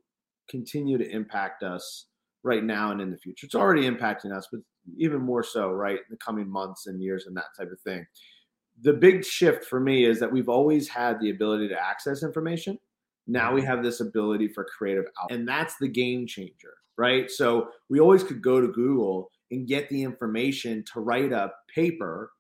continue 0.50 0.98
to 0.98 1.10
impact 1.10 1.64
us 1.64 2.08
right 2.44 2.66
now 2.66 2.92
and 2.92 3.00
in 3.00 3.12
the 3.12 3.18
future. 3.18 3.46
It's 3.46 3.56
already 3.56 3.90
impacting 3.90 4.36
us, 4.36 4.50
but 4.52 4.60
even 4.98 5.22
more 5.22 5.42
so, 5.42 5.70
right, 5.70 6.00
in 6.00 6.06
the 6.10 6.18
coming 6.18 6.52
months 6.52 6.88
and 6.88 7.02
years 7.02 7.28
and 7.28 7.38
that 7.38 7.56
type 7.58 7.72
of 7.72 7.80
thing 7.80 8.06
the 8.82 8.94
big 8.94 9.24
shift 9.24 9.66
for 9.66 9.80
me 9.80 10.06
is 10.06 10.20
that 10.20 10.32
we've 10.32 10.50
always 10.50 10.90
had 10.90 11.20
the 11.22 11.30
ability 11.30 11.70
to 11.70 11.82
access 11.82 12.24
information. 12.24 12.78
Now 13.28 13.54
we 13.54 13.62
have 13.64 13.84
this 13.84 14.02
ability 14.02 14.50
for 14.50 14.66
creative 14.66 15.06
out, 15.22 15.32
and 15.32 15.48
that's 15.48 15.76
the 15.80 15.88
game 15.88 16.28
changer, 16.28 16.74
right? 16.98 17.30
So 17.30 17.70
we 17.90 18.00
always 18.00 18.24
could 18.24 18.42
go 18.42 18.62
to 18.62 18.68
Google 18.68 19.32
and 19.52 19.68
get 19.68 19.90
the 19.90 20.04
information 20.04 20.84
to 20.94 21.00
write 21.00 21.32
a 21.32 21.52
paper, 21.74 22.32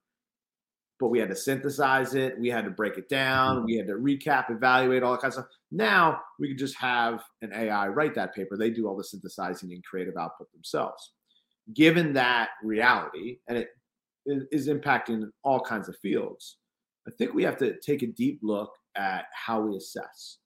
but 1.00 1.10
we 1.10 1.20
had 1.20 1.30
to 1.30 1.36
synthesize 1.36 2.13
it, 2.13 2.39
we 2.39 2.50
had 2.50 2.65
to 2.65 2.72
break 2.72 2.98
it 2.98 3.10
down, 3.10 3.58
mm-hmm. 3.58 3.65
we 3.65 3.77
had 3.77 3.88
to 3.88 3.94
recap, 3.94 4.50
evaluate 4.50 5.04
all 5.04 5.12
that 5.12 5.22
kind 5.22 5.30
of 5.30 5.34
stuff. 5.34 5.48
Now 5.72 6.22
we 6.39 6.48
could 6.48 6.58
just 6.58 6.77
have 6.77 7.24
an 7.42 7.51
AI 7.54 7.88
write 7.88 8.15
that 8.15 8.36
paper. 8.36 8.58
They 8.58 8.70
do 8.70 8.88
all 8.88 8.96
the 8.96 9.04
synthesizing 9.04 9.72
and 9.72 9.84
creative 9.84 10.18
output 10.18 10.51
themselves. 10.51 11.13
Given 11.74 12.13
that 12.13 12.50
reality, 12.63 13.39
and 13.48 13.58
it 13.58 13.70
is, 14.25 14.68
impacting 14.68 15.30
all 15.44 15.60
kinds 15.60 15.89
of 15.89 15.98
fields. 15.98 16.58
I 17.08 17.12
think 17.12 17.34
we 17.34 17.44
have 17.44 17.58
to 17.58 17.80
take 17.80 18.01
a 18.01 18.08
deep 18.08 18.39
look 18.42 18.72
at 18.96 19.25
how 19.34 19.62
we 19.62 19.77
assess. 19.77 20.38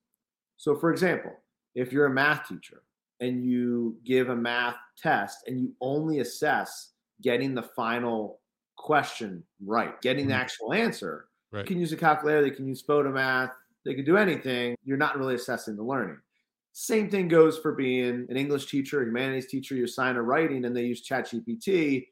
So, 0.59 0.75
for 0.75 0.91
example, 0.91 1.31
if 1.73 1.93
you're 1.93 2.07
a 2.07 2.13
math 2.13 2.49
teacher 2.49 2.83
and 3.21 3.45
you 3.45 3.97
give 4.03 4.27
a 4.27 4.35
math 4.35 4.75
test 4.97 5.47
and 5.47 5.57
you 5.57 5.73
only 5.79 6.19
assess 6.19 6.91
getting 7.21 7.55
the 7.55 7.63
final 7.63 8.41
question 8.77 9.41
right, 9.65 9.99
getting 10.01 10.27
the 10.27 10.33
mm-hmm. 10.33 10.41
actual 10.41 10.73
answer, 10.73 11.27
right. 11.53 11.61
you 11.61 11.65
can 11.65 11.79
use 11.79 11.93
a 11.93 11.97
calculator, 11.97 12.41
they 12.41 12.51
can 12.51 12.67
use 12.67 12.83
Photomath, 12.83 13.51
they 13.85 13.93
can 13.93 14.03
do 14.03 14.17
anything. 14.17 14.75
You're 14.83 14.97
not 14.97 15.17
really 15.17 15.35
assessing 15.35 15.77
the 15.77 15.83
learning. 15.83 16.17
Same 16.73 17.09
thing 17.09 17.29
goes 17.29 17.57
for 17.57 17.71
being 17.71 18.27
an 18.29 18.35
English 18.35 18.69
teacher, 18.69 19.01
a 19.01 19.05
humanities 19.05 19.47
teacher, 19.47 19.75
you 19.75 19.85
assign 19.85 20.17
a 20.17 20.21
writing 20.21 20.65
and 20.65 20.75
they 20.75 20.83
use 20.83 21.07
ChatGPT 21.07 22.05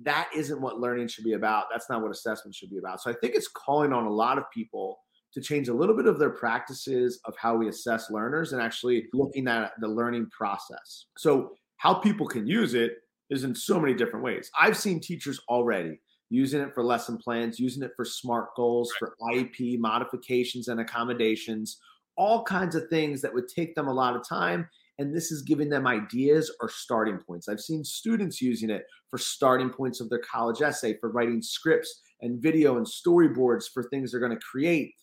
that 0.00 0.28
isn't 0.34 0.60
what 0.60 0.80
learning 0.80 1.06
should 1.06 1.24
be 1.24 1.34
about. 1.34 1.66
That's 1.70 1.88
not 1.88 2.02
what 2.02 2.10
assessment 2.10 2.54
should 2.54 2.70
be 2.70 2.78
about. 2.78 3.00
So 3.00 3.10
I 3.10 3.14
think 3.14 3.34
it's 3.34 3.46
calling 3.46 3.92
on 3.92 4.06
a 4.06 4.10
lot 4.10 4.38
of 4.38 4.44
people 4.52 4.98
to 5.34 5.40
change 5.40 5.68
a 5.68 5.74
little 5.74 5.96
bit 5.96 6.06
of 6.06 6.18
their 6.18 6.30
practices 6.30 7.20
of 7.24 7.34
how 7.36 7.56
we 7.56 7.68
assess 7.68 8.10
learners 8.10 8.52
and 8.52 8.62
actually 8.62 9.06
looking 9.12 9.48
at 9.48 9.72
the 9.80 9.88
learning 9.88 10.28
process. 10.30 11.06
So 11.18 11.56
how 11.76 11.94
people 11.94 12.26
can 12.26 12.46
use 12.46 12.74
it 12.74 12.98
is 13.30 13.44
in 13.44 13.54
so 13.54 13.80
many 13.80 13.94
different 13.94 14.24
ways. 14.24 14.50
I've 14.58 14.76
seen 14.76 15.00
teachers 15.00 15.40
already 15.48 16.00
using 16.30 16.60
it 16.60 16.72
for 16.74 16.82
lesson 16.82 17.18
plans, 17.18 17.58
using 17.58 17.82
it 17.82 17.92
for 17.96 18.04
SMART 18.04 18.54
goals, 18.56 18.92
for 18.98 19.14
IEP 19.22 19.78
modifications 19.78 20.68
and 20.68 20.80
accommodations, 20.80 21.78
all 22.16 22.44
kinds 22.44 22.74
of 22.74 22.88
things 22.88 23.20
that 23.20 23.34
would 23.34 23.48
take 23.48 23.74
them 23.74 23.88
a 23.88 23.92
lot 23.92 24.16
of 24.16 24.26
time. 24.26 24.68
And 24.98 25.14
this 25.14 25.32
is 25.32 25.42
giving 25.42 25.68
them 25.68 25.86
ideas 25.86 26.54
or 26.60 26.68
starting 26.68 27.18
points. 27.18 27.48
I've 27.48 27.60
seen 27.60 27.82
students 27.82 28.40
using 28.40 28.70
it 28.70 28.84
for 29.10 29.18
starting 29.18 29.70
points 29.70 30.00
of 30.00 30.08
their 30.08 30.20
college 30.20 30.62
essay, 30.62 30.96
for 31.00 31.10
writing 31.10 31.42
scripts 31.42 32.00
and 32.20 32.40
video 32.40 32.76
and 32.76 32.86
storyboards 32.86 33.64
for 33.72 33.82
things 33.84 34.10
they're 34.10 34.20
going 34.20 34.32
to 34.32 34.38
create. 34.38 34.94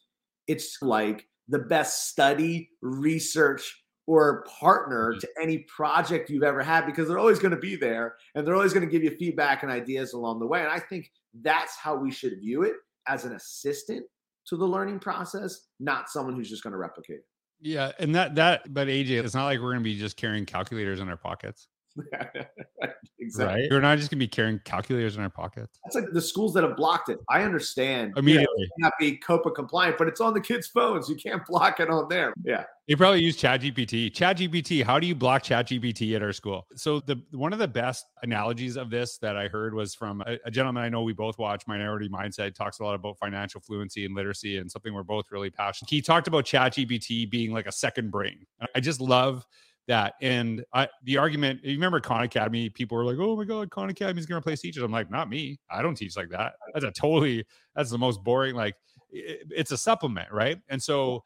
It's 0.51 0.77
like 0.81 1.27
the 1.48 1.60
best 1.60 2.10
study, 2.10 2.70
research, 2.81 3.81
or 4.08 4.43
partner 4.60 5.12
mm-hmm. 5.12 5.20
to 5.20 5.29
any 5.41 5.60
project 5.60 6.29
you've 6.29 6.43
ever 6.43 6.62
had 6.62 6.86
because 6.86 7.08
they're 7.08 7.20
always 7.20 7.39
going 7.39 7.53
to 7.53 7.60
be 7.60 7.75
there 7.75 8.15
and 8.36 8.46
they're 8.46 8.55
always 8.55 8.74
going 8.74 8.86
to 8.86 8.91
give 8.91 9.03
you 9.03 9.12
feedback 9.17 9.63
and 9.63 9.72
ideas 9.72 10.13
along 10.13 10.39
the 10.39 10.48
way. 10.48 10.62
And 10.62 10.70
I 10.70 10.79
think 10.79 11.10
that's 11.41 11.77
how 11.77 11.96
we 11.96 12.12
should 12.12 12.39
view 12.39 12.63
it 12.63 12.74
as 13.08 13.25
an 13.25 13.34
assistant 13.34 14.05
to 14.48 14.58
the 14.58 14.65
learning 14.65 15.00
process, 15.00 15.67
not 15.79 16.10
someone 16.10 16.36
who's 16.36 16.50
just 16.50 16.63
going 16.63 16.74
to 16.74 16.77
replicate 16.77 17.17
it. 17.17 17.25
Yeah, 17.63 17.91
and 18.00 18.15
that 18.15 18.36
that 18.36 18.74
but 18.74 18.88
AJ, 18.88 19.24
it's 19.24 19.36
not 19.36 19.46
like 19.46 19.60
we're 19.60 19.72
going 19.72 19.84
to 19.84 19.84
be 19.84 19.98
just 19.98 20.17
carrying 20.17 20.46
calculators 20.48 21.00
in 21.00 21.08
our 21.10 21.17
pockets. 21.17 21.67
exactly. 23.19 23.62
Right? 23.62 23.67
We're 23.71 23.81
not 23.81 23.98
just 23.98 24.12
gonna 24.12 24.19
be 24.19 24.27
carrying 24.27 24.60
calculators 24.65 25.15
in 25.15 25.24
our 25.24 25.29
pockets. 25.29 25.79
That's 25.83 25.95
like 25.95 26.13
the 26.13 26.21
schools 26.21 26.53
that 26.53 26.63
have 26.63 26.75
blocked 26.75 27.10
it. 27.10 27.19
I 27.29 27.43
understand 27.43 28.13
immediately 28.17 28.48
you 28.57 28.69
know, 28.79 28.89
not 28.89 28.93
be 29.00 29.17
COPPA 29.17 29.55
compliant, 29.55 29.98
but 29.98 30.07
it's 30.07 30.21
on 30.21 30.33
the 30.33 30.41
kids' 30.41 30.67
phones. 30.67 31.10
You 31.10 31.15
can't 31.15 31.45
block 31.45 31.79
it 31.79 31.89
on 31.89 32.07
there. 32.10 32.33
Yeah. 32.43 32.63
They 32.88 32.95
probably 32.95 33.24
use 33.24 33.38
ChatGPT. 33.38 34.12
ChatGPT. 34.12 34.83
How 34.83 35.00
do 35.00 35.07
you 35.07 35.15
block 35.15 35.43
ChatGPT 35.43 36.13
at 36.15 36.21
our 36.21 36.33
school? 36.33 36.67
So 36.75 37.00
the 37.00 37.21
one 37.31 37.53
of 37.53 37.60
the 37.60 37.67
best 37.67 38.05
analogies 38.21 38.75
of 38.75 38.89
this 38.89 39.17
that 39.19 39.38
I 39.38 39.48
heard 39.48 39.74
was 39.74 39.95
from 39.95 40.21
a, 40.27 40.38
a 40.45 40.51
gentleman 40.51 40.83
I 40.83 40.89
know 40.89 41.03
we 41.03 41.13
both 41.13 41.38
watch, 41.38 41.63
Minority 41.67 42.10
Mindset, 42.10 42.53
talks 42.53 42.79
a 42.79 42.83
lot 42.83 42.95
about 42.95 43.17
financial 43.17 43.62
fluency 43.62 44.05
and 44.05 44.13
literacy, 44.13 44.57
and 44.57 44.69
something 44.69 44.93
we're 44.93 45.03
both 45.03 45.25
really 45.31 45.50
passionate. 45.50 45.89
He 45.89 46.01
talked 46.01 46.27
about 46.27 46.43
ChatGPT 46.43 47.29
being 47.29 47.53
like 47.53 47.67
a 47.67 47.71
second 47.71 48.12
brain. 48.12 48.45
I 48.75 48.79
just 48.79 49.00
love 49.00 49.45
that. 49.88 50.13
And 50.21 50.63
I, 50.73 50.88
the 51.03 51.17
argument, 51.17 51.63
you 51.63 51.73
remember 51.73 52.00
Khan 52.00 52.23
Academy, 52.23 52.69
people 52.69 52.97
were 52.97 53.05
like, 53.05 53.17
oh 53.19 53.35
my 53.35 53.43
God, 53.43 53.69
Khan 53.71 53.89
Academy 53.89 54.19
is 54.19 54.25
going 54.25 54.41
to 54.41 54.45
replace 54.45 54.61
teachers. 54.61 54.83
I'm 54.83 54.91
like, 54.91 55.09
not 55.09 55.29
me. 55.29 55.59
I 55.69 55.81
don't 55.81 55.95
teach 55.95 56.15
like 56.15 56.29
that. 56.29 56.53
That's 56.73 56.85
a 56.85 56.91
totally, 56.91 57.45
that's 57.75 57.89
the 57.89 57.97
most 57.97 58.23
boring, 58.23 58.55
like, 58.55 58.75
it, 59.09 59.47
it's 59.50 59.71
a 59.71 59.77
supplement, 59.77 60.31
right? 60.31 60.59
And 60.69 60.81
so, 60.81 61.23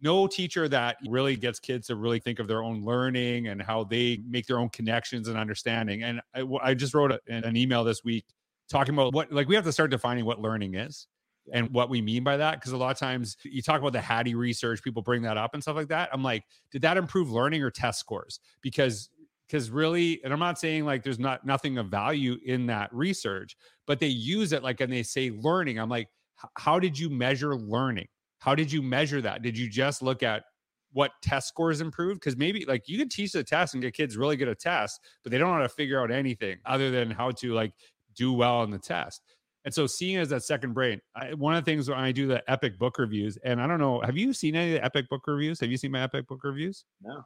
no 0.00 0.26
teacher 0.26 0.68
that 0.68 0.96
really 1.08 1.34
gets 1.34 1.58
kids 1.58 1.86
to 1.86 1.96
really 1.96 2.18
think 2.18 2.38
of 2.38 2.46
their 2.46 2.62
own 2.62 2.84
learning 2.84 3.48
and 3.48 3.62
how 3.62 3.84
they 3.84 4.20
make 4.28 4.46
their 4.46 4.58
own 4.58 4.68
connections 4.68 5.28
and 5.28 5.38
understanding. 5.38 6.02
And 6.02 6.20
I, 6.34 6.44
I 6.62 6.74
just 6.74 6.92
wrote 6.92 7.10
a, 7.10 7.20
an 7.28 7.56
email 7.56 7.84
this 7.84 8.04
week 8.04 8.26
talking 8.68 8.94
about 8.94 9.14
what, 9.14 9.32
like, 9.32 9.48
we 9.48 9.54
have 9.54 9.64
to 9.64 9.72
start 9.72 9.90
defining 9.90 10.26
what 10.26 10.40
learning 10.40 10.74
is 10.74 11.06
and 11.52 11.70
what 11.70 11.90
we 11.90 12.00
mean 12.00 12.24
by 12.24 12.36
that. 12.36 12.60
Because 12.60 12.72
a 12.72 12.76
lot 12.76 12.90
of 12.90 12.98
times 12.98 13.36
you 13.42 13.62
talk 13.62 13.80
about 13.80 13.92
the 13.92 14.00
Hattie 14.00 14.34
research, 14.34 14.82
people 14.82 15.02
bring 15.02 15.22
that 15.22 15.36
up 15.36 15.54
and 15.54 15.62
stuff 15.62 15.76
like 15.76 15.88
that. 15.88 16.08
I'm 16.12 16.22
like, 16.22 16.44
did 16.70 16.82
that 16.82 16.96
improve 16.96 17.30
learning 17.30 17.62
or 17.62 17.70
test 17.70 18.00
scores? 18.00 18.40
Because 18.62 19.10
because 19.46 19.70
really, 19.70 20.22
and 20.24 20.32
I'm 20.32 20.38
not 20.38 20.58
saying 20.58 20.86
like 20.86 21.02
there's 21.02 21.18
not 21.18 21.44
nothing 21.44 21.76
of 21.78 21.88
value 21.88 22.38
in 22.44 22.66
that 22.66 22.92
research, 22.94 23.56
but 23.86 24.00
they 24.00 24.06
use 24.06 24.52
it 24.52 24.62
like 24.62 24.80
and 24.80 24.92
they 24.92 25.02
say 25.02 25.30
learning. 25.30 25.78
I'm 25.78 25.90
like, 25.90 26.08
how 26.56 26.78
did 26.78 26.98
you 26.98 27.10
measure 27.10 27.54
learning? 27.56 28.08
How 28.38 28.54
did 28.54 28.72
you 28.72 28.82
measure 28.82 29.20
that? 29.20 29.42
Did 29.42 29.56
you 29.56 29.68
just 29.68 30.02
look 30.02 30.22
at 30.22 30.44
what 30.92 31.12
test 31.22 31.48
scores 31.48 31.80
improved? 31.80 32.20
Because 32.20 32.36
maybe 32.36 32.64
like 32.66 32.88
you 32.88 32.98
could 32.98 33.10
teach 33.10 33.32
the 33.32 33.44
test 33.44 33.74
and 33.74 33.82
get 33.82 33.94
kids 33.94 34.16
really 34.16 34.36
good 34.36 34.48
at 34.48 34.60
tests, 34.60 34.98
but 35.22 35.30
they 35.30 35.38
don't 35.38 35.48
know 35.48 35.56
how 35.56 35.62
to 35.62 35.68
figure 35.68 36.00
out 36.00 36.10
anything 36.10 36.58
other 36.64 36.90
than 36.90 37.10
how 37.10 37.30
to 37.32 37.52
like 37.52 37.72
do 38.14 38.32
well 38.32 38.56
on 38.56 38.70
the 38.70 38.78
test. 38.78 39.22
And 39.64 39.72
so 39.72 39.86
seeing 39.86 40.16
as 40.16 40.28
that 40.28 40.42
second 40.42 40.74
brain, 40.74 41.00
I, 41.16 41.32
one 41.34 41.54
of 41.54 41.64
the 41.64 41.70
things 41.70 41.88
when 41.88 41.98
I 41.98 42.12
do 42.12 42.26
the 42.26 42.42
epic 42.50 42.78
book 42.78 42.98
reviews, 42.98 43.38
and 43.44 43.60
I 43.60 43.66
don't 43.66 43.80
know, 43.80 44.00
have 44.00 44.16
you 44.16 44.32
seen 44.34 44.56
any 44.56 44.74
of 44.74 44.80
the 44.80 44.84
epic 44.84 45.08
book 45.08 45.22
reviews? 45.26 45.58
Have 45.60 45.70
you 45.70 45.78
seen 45.78 45.90
my 45.90 46.02
epic 46.02 46.28
book 46.28 46.44
reviews? 46.44 46.84
No. 47.02 47.22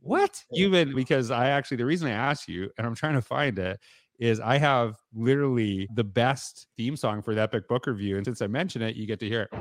What? 0.00 0.42
You've 0.50 0.72
been 0.72 0.94
because 0.94 1.30
I 1.30 1.48
actually 1.48 1.78
the 1.78 1.86
reason 1.86 2.08
I 2.08 2.12
asked 2.12 2.48
you, 2.48 2.70
and 2.76 2.86
I'm 2.86 2.94
trying 2.94 3.14
to 3.14 3.22
find 3.22 3.58
it, 3.58 3.78
is 4.18 4.40
I 4.40 4.58
have 4.58 4.96
literally 5.14 5.88
the 5.94 6.04
best 6.04 6.66
theme 6.76 6.96
song 6.96 7.22
for 7.22 7.34
the 7.34 7.42
epic 7.42 7.68
book 7.68 7.86
review. 7.86 8.16
And 8.16 8.24
since 8.24 8.42
I 8.42 8.46
mentioned 8.46 8.84
it, 8.84 8.96
you 8.96 9.06
get 9.06 9.20
to 9.20 9.28
hear 9.28 9.42
it. 9.42 9.50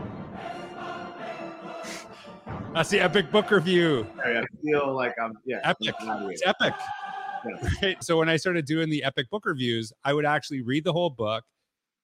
That's 2.74 2.90
the 2.90 3.00
epic 3.00 3.32
book 3.32 3.52
review. 3.52 4.08
I 4.24 4.44
feel 4.64 4.94
like 4.94 5.16
I'm 5.22 5.34
yeah. 5.46 5.60
Epic. 5.64 5.94
It's 6.02 6.44
epic. 6.46 6.74
Yeah. 6.78 7.70
Right? 7.82 8.02
So 8.02 8.18
when 8.18 8.30
I 8.30 8.38
started 8.38 8.66
doing 8.66 8.90
the 8.90 9.04
epic 9.04 9.30
book 9.30 9.46
reviews, 9.46 9.92
I 10.06 10.14
would 10.14 10.26
actually 10.26 10.62
read 10.62 10.86
the 10.86 10.94
whole 10.94 11.10
book 11.10 11.44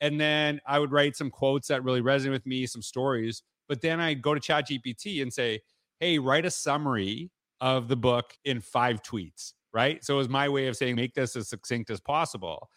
and 0.02 0.20
then 0.20 0.60
I 0.66 0.80
would 0.80 0.92
write 0.92 1.16
some 1.16 1.30
quotes 1.30 1.68
that 1.68 1.84
really 1.84 2.02
resonate 2.02 2.32
with 2.32 2.46
me, 2.46 2.66
some 2.66 2.82
stories. 2.82 3.44
But 3.68 3.82
then 3.82 4.00
I 4.00 4.14
go 4.14 4.34
to 4.34 4.40
ChatGPT 4.40 5.22
and 5.22 5.32
say, 5.32 5.62
hey, 6.00 6.18
write 6.20 6.46
a 6.46 6.52
summary 6.52 7.30
of 7.62 7.88
the 7.88 7.98
book 7.98 8.34
in 8.46 8.62
five 8.62 9.02
tweets, 9.02 9.54
right? 9.74 10.04
So 10.04 10.16
it 10.16 10.18
was 10.18 10.30
my 10.30 10.50
way 10.50 10.68
of 10.68 10.78
saying, 10.78 10.96
make 10.96 11.14
this 11.14 11.36
as 11.36 11.50
succinct 11.50 11.90
as 11.90 12.00
possible. 12.00 12.70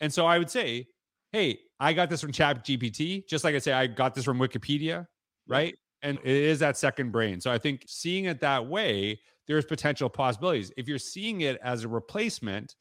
And 0.00 0.12
so 0.12 0.26
I 0.26 0.38
would 0.38 0.50
say, 0.50 0.86
hey, 1.32 1.58
I 1.78 1.92
got 1.92 2.10
this 2.10 2.20
from 2.20 2.32
ChatGPT, 2.32 3.28
just 3.28 3.44
like 3.44 3.54
I 3.54 3.58
say, 3.58 3.72
I 3.72 3.86
got 3.86 4.14
this 4.14 4.24
from 4.24 4.38
Wikipedia, 4.38 5.06
right? 5.46 5.74
And 6.02 6.18
it 6.22 6.26
is 6.26 6.58
that 6.60 6.78
second 6.78 7.10
brain. 7.12 7.40
So 7.40 7.50
I 7.50 7.58
think 7.58 7.84
seeing 7.86 8.24
it 8.24 8.40
that 8.40 8.66
way, 8.66 9.20
there's 9.46 9.64
potential 9.64 10.08
possibilities. 10.08 10.72
If 10.76 10.88
you're 10.88 10.98
seeing 10.98 11.42
it 11.42 11.58
as 11.62 11.84
a 11.84 11.88
replacement, 11.88 12.76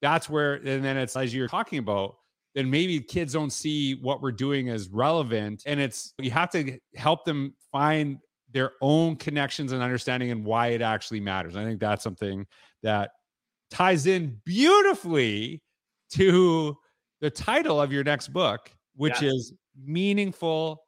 that's 0.00 0.30
where, 0.30 0.54
and 0.54 0.84
then 0.84 0.96
it's 0.96 1.16
as 1.16 1.34
you're 1.34 1.48
talking 1.48 1.78
about, 1.78 2.16
then 2.54 2.70
maybe 2.70 3.00
kids 3.00 3.32
don't 3.32 3.52
see 3.52 3.94
what 3.96 4.20
we're 4.20 4.32
doing 4.32 4.68
as 4.68 4.88
relevant. 4.88 5.62
And 5.66 5.80
it's, 5.80 6.14
you 6.18 6.30
have 6.30 6.50
to 6.50 6.78
help 6.94 7.24
them 7.24 7.54
find 7.70 8.18
their 8.52 8.72
own 8.80 9.16
connections 9.16 9.72
and 9.72 9.82
understanding 9.82 10.30
and 10.30 10.44
why 10.44 10.68
it 10.68 10.82
actually 10.82 11.20
matters. 11.20 11.56
I 11.56 11.64
think 11.64 11.80
that's 11.80 12.04
something 12.04 12.46
that 12.82 13.12
ties 13.70 14.06
in 14.06 14.38
beautifully 14.44 15.62
to 16.10 16.76
the 17.20 17.30
title 17.30 17.80
of 17.80 17.92
your 17.92 18.04
next 18.04 18.28
book, 18.28 18.70
which 18.94 19.22
yes. 19.22 19.32
is 19.32 19.54
meaningful 19.82 20.84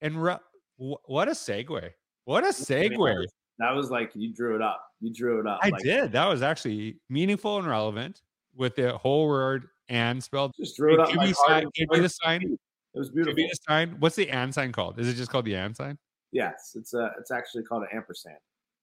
and 0.00 0.22
re- 0.22 0.38
what 0.76 1.28
a 1.28 1.32
segue. 1.32 1.90
What 2.24 2.44
a 2.44 2.48
segue. 2.48 3.26
That 3.58 3.72
was 3.72 3.90
like 3.90 4.12
you 4.14 4.32
drew 4.32 4.56
it 4.56 4.62
up. 4.62 4.82
You 5.00 5.12
drew 5.12 5.40
it 5.40 5.46
up. 5.46 5.60
I 5.62 5.68
like- 5.68 5.82
did. 5.82 6.12
That 6.12 6.26
was 6.26 6.42
actually 6.42 6.96
meaningful 7.10 7.58
and 7.58 7.68
relevant 7.68 8.22
with 8.56 8.76
the 8.76 8.96
whole 8.96 9.28
word 9.28 9.68
and 9.88 10.22
spelled. 10.22 10.52
Just 10.58 10.76
drew 10.76 10.94
it 10.94 11.00
up. 11.00 11.08
Give 11.08 11.18
me, 11.18 11.32
sign, 11.46 11.66
give 11.74 11.88
me 11.90 12.00
the 12.00 12.08
sign. 12.08 12.42
It 12.42 12.98
was 12.98 13.10
beautiful. 13.10 13.34
Give 13.34 13.44
me 13.44 13.50
the 13.50 13.58
sign. 13.68 13.96
What's 13.98 14.16
the 14.16 14.30
and 14.30 14.54
sign 14.54 14.72
called? 14.72 14.98
Is 14.98 15.08
it 15.08 15.14
just 15.14 15.30
called 15.30 15.44
the 15.44 15.54
and 15.54 15.76
sign? 15.76 15.98
Yes, 16.32 16.72
it's 16.74 16.94
a. 16.94 17.10
It's 17.18 17.30
actually 17.30 17.64
called 17.64 17.82
an 17.82 17.88
ampersand. 17.92 18.38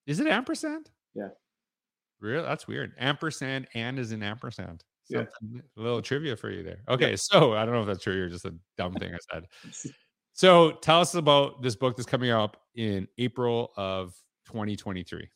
Is 0.08 0.20
it 0.20 0.28
ampersand? 0.28 0.90
Yeah. 1.14 1.30
Real? 2.20 2.44
That's 2.44 2.68
weird. 2.68 2.94
Ampersand 3.00 3.68
and 3.74 4.00
is 4.00 4.12
an 4.12 4.24
ampersand. 4.24 4.84
Something, 5.12 5.34
yeah. 5.56 5.62
A 5.78 5.82
little 5.82 6.02
trivia 6.02 6.36
for 6.36 6.50
you 6.50 6.64
there. 6.64 6.80
Okay, 6.88 7.12
yeah. 7.12 7.16
so 7.18 7.54
I 7.54 7.66
don't 7.66 7.74
know 7.74 7.82
if 7.82 7.88
that's 7.88 8.04
true 8.04 8.24
or 8.24 8.30
just 8.30 8.46
a 8.46 8.54
dumb 8.78 8.94
thing 8.94 9.14
I 9.14 9.18
said. 9.34 9.46
So 10.34 10.72
tell 10.72 11.02
us 11.02 11.14
about 11.16 11.62
this 11.62 11.76
book 11.76 11.98
that's 11.98 12.08
coming 12.08 12.32
up 12.32 12.58
in 12.76 13.08
April 13.18 13.74
of 13.76 14.16
2023. 14.46 15.30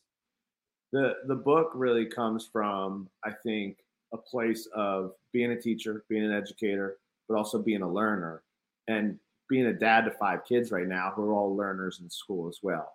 The 0.92 1.12
the 1.26 1.34
book 1.34 1.70
really 1.74 2.06
comes 2.06 2.48
from 2.50 3.08
I 3.24 3.32
think 3.42 3.78
a 4.12 4.16
place 4.16 4.68
of 4.74 5.12
being 5.32 5.52
a 5.52 5.60
teacher, 5.60 6.04
being 6.08 6.24
an 6.24 6.32
educator, 6.32 6.98
but 7.28 7.36
also 7.36 7.60
being 7.60 7.82
a 7.82 7.92
learner 7.92 8.42
and 8.88 9.18
being 9.48 9.66
a 9.66 9.72
dad 9.72 10.04
to 10.04 10.10
five 10.12 10.44
kids 10.44 10.70
right 10.70 10.86
now 10.86 11.12
who 11.14 11.24
are 11.24 11.32
all 11.32 11.56
learners 11.56 12.00
in 12.02 12.10
school 12.10 12.48
as 12.48 12.60
well. 12.62 12.92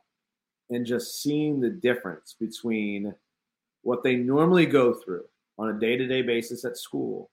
And 0.70 0.86
just 0.86 1.22
seeing 1.22 1.60
the 1.60 1.70
difference 1.70 2.36
between 2.39 3.13
what 3.84 4.03
they 4.03 4.15
normally 4.15 4.65
go 4.65 4.94
through 4.94 5.25
on 5.58 5.70
a 5.70 5.80
day 5.80 5.98
to 5.98 6.08
day 6.08 6.22
basis 6.22 6.65
at 6.65 6.77
school 6.77 7.30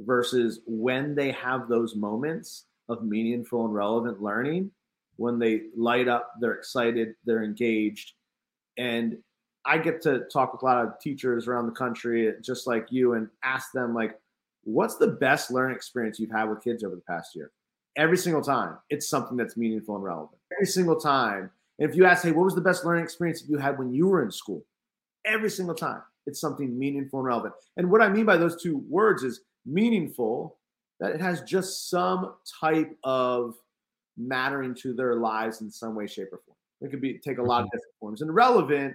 versus 0.00 0.60
when 0.66 1.14
they 1.14 1.32
have 1.32 1.68
those 1.68 1.96
moments 1.96 2.66
of 2.88 3.04
meaningful 3.04 3.64
and 3.64 3.74
relevant 3.74 4.22
learning, 4.22 4.70
when 5.16 5.38
they 5.38 5.62
light 5.76 6.08
up, 6.08 6.32
they're 6.40 6.54
excited, 6.54 7.14
they're 7.24 7.42
engaged. 7.42 8.12
And 8.76 9.18
I 9.64 9.78
get 9.78 10.00
to 10.02 10.20
talk 10.32 10.52
with 10.52 10.62
a 10.62 10.64
lot 10.64 10.84
of 10.84 11.00
teachers 11.00 11.46
around 11.46 11.66
the 11.66 11.72
country, 11.72 12.32
just 12.42 12.66
like 12.66 12.86
you, 12.90 13.14
and 13.14 13.28
ask 13.42 13.72
them 13.72 13.94
like, 13.94 14.18
what's 14.64 14.96
the 14.96 15.08
best 15.08 15.50
learning 15.50 15.76
experience 15.76 16.18
you've 16.18 16.30
had 16.30 16.44
with 16.44 16.62
kids 16.62 16.84
over 16.84 16.94
the 16.94 17.02
past 17.02 17.34
year? 17.34 17.50
Every 17.96 18.16
single 18.16 18.42
time, 18.42 18.76
it's 18.90 19.08
something 19.08 19.36
that's 19.36 19.56
meaningful 19.56 19.96
and 19.96 20.04
relevant. 20.04 20.38
Every 20.52 20.66
single 20.66 21.00
time. 21.00 21.50
And 21.78 21.90
if 21.90 21.96
you 21.96 22.04
ask, 22.04 22.24
hey, 22.24 22.32
what 22.32 22.44
was 22.44 22.54
the 22.54 22.60
best 22.60 22.84
learning 22.84 23.04
experience 23.04 23.44
you 23.48 23.58
had 23.58 23.78
when 23.78 23.92
you 23.92 24.06
were 24.06 24.22
in 24.22 24.30
school? 24.30 24.64
Every 25.24 25.50
single 25.50 25.74
time, 25.74 26.02
it's 26.26 26.40
something 26.40 26.78
meaningful 26.78 27.20
and 27.20 27.26
relevant. 27.26 27.54
And 27.76 27.90
what 27.90 28.02
I 28.02 28.08
mean 28.08 28.24
by 28.24 28.36
those 28.36 28.62
two 28.62 28.78
words 28.88 29.22
is 29.22 29.40
meaningful, 29.66 30.56
that 31.00 31.12
it 31.12 31.20
has 31.20 31.42
just 31.42 31.90
some 31.90 32.34
type 32.60 32.96
of 33.04 33.54
mattering 34.16 34.74
to 34.74 34.92
their 34.92 35.16
lives 35.16 35.60
in 35.60 35.70
some 35.70 35.94
way, 35.94 36.06
shape, 36.06 36.28
or 36.32 36.40
form. 36.44 36.56
It 36.80 36.90
could 36.90 37.00
be 37.00 37.18
take 37.18 37.38
a 37.38 37.42
lot 37.42 37.60
of 37.60 37.66
mm-hmm. 37.66 37.76
different 37.76 37.94
forms. 38.00 38.22
And 38.22 38.34
relevant 38.34 38.94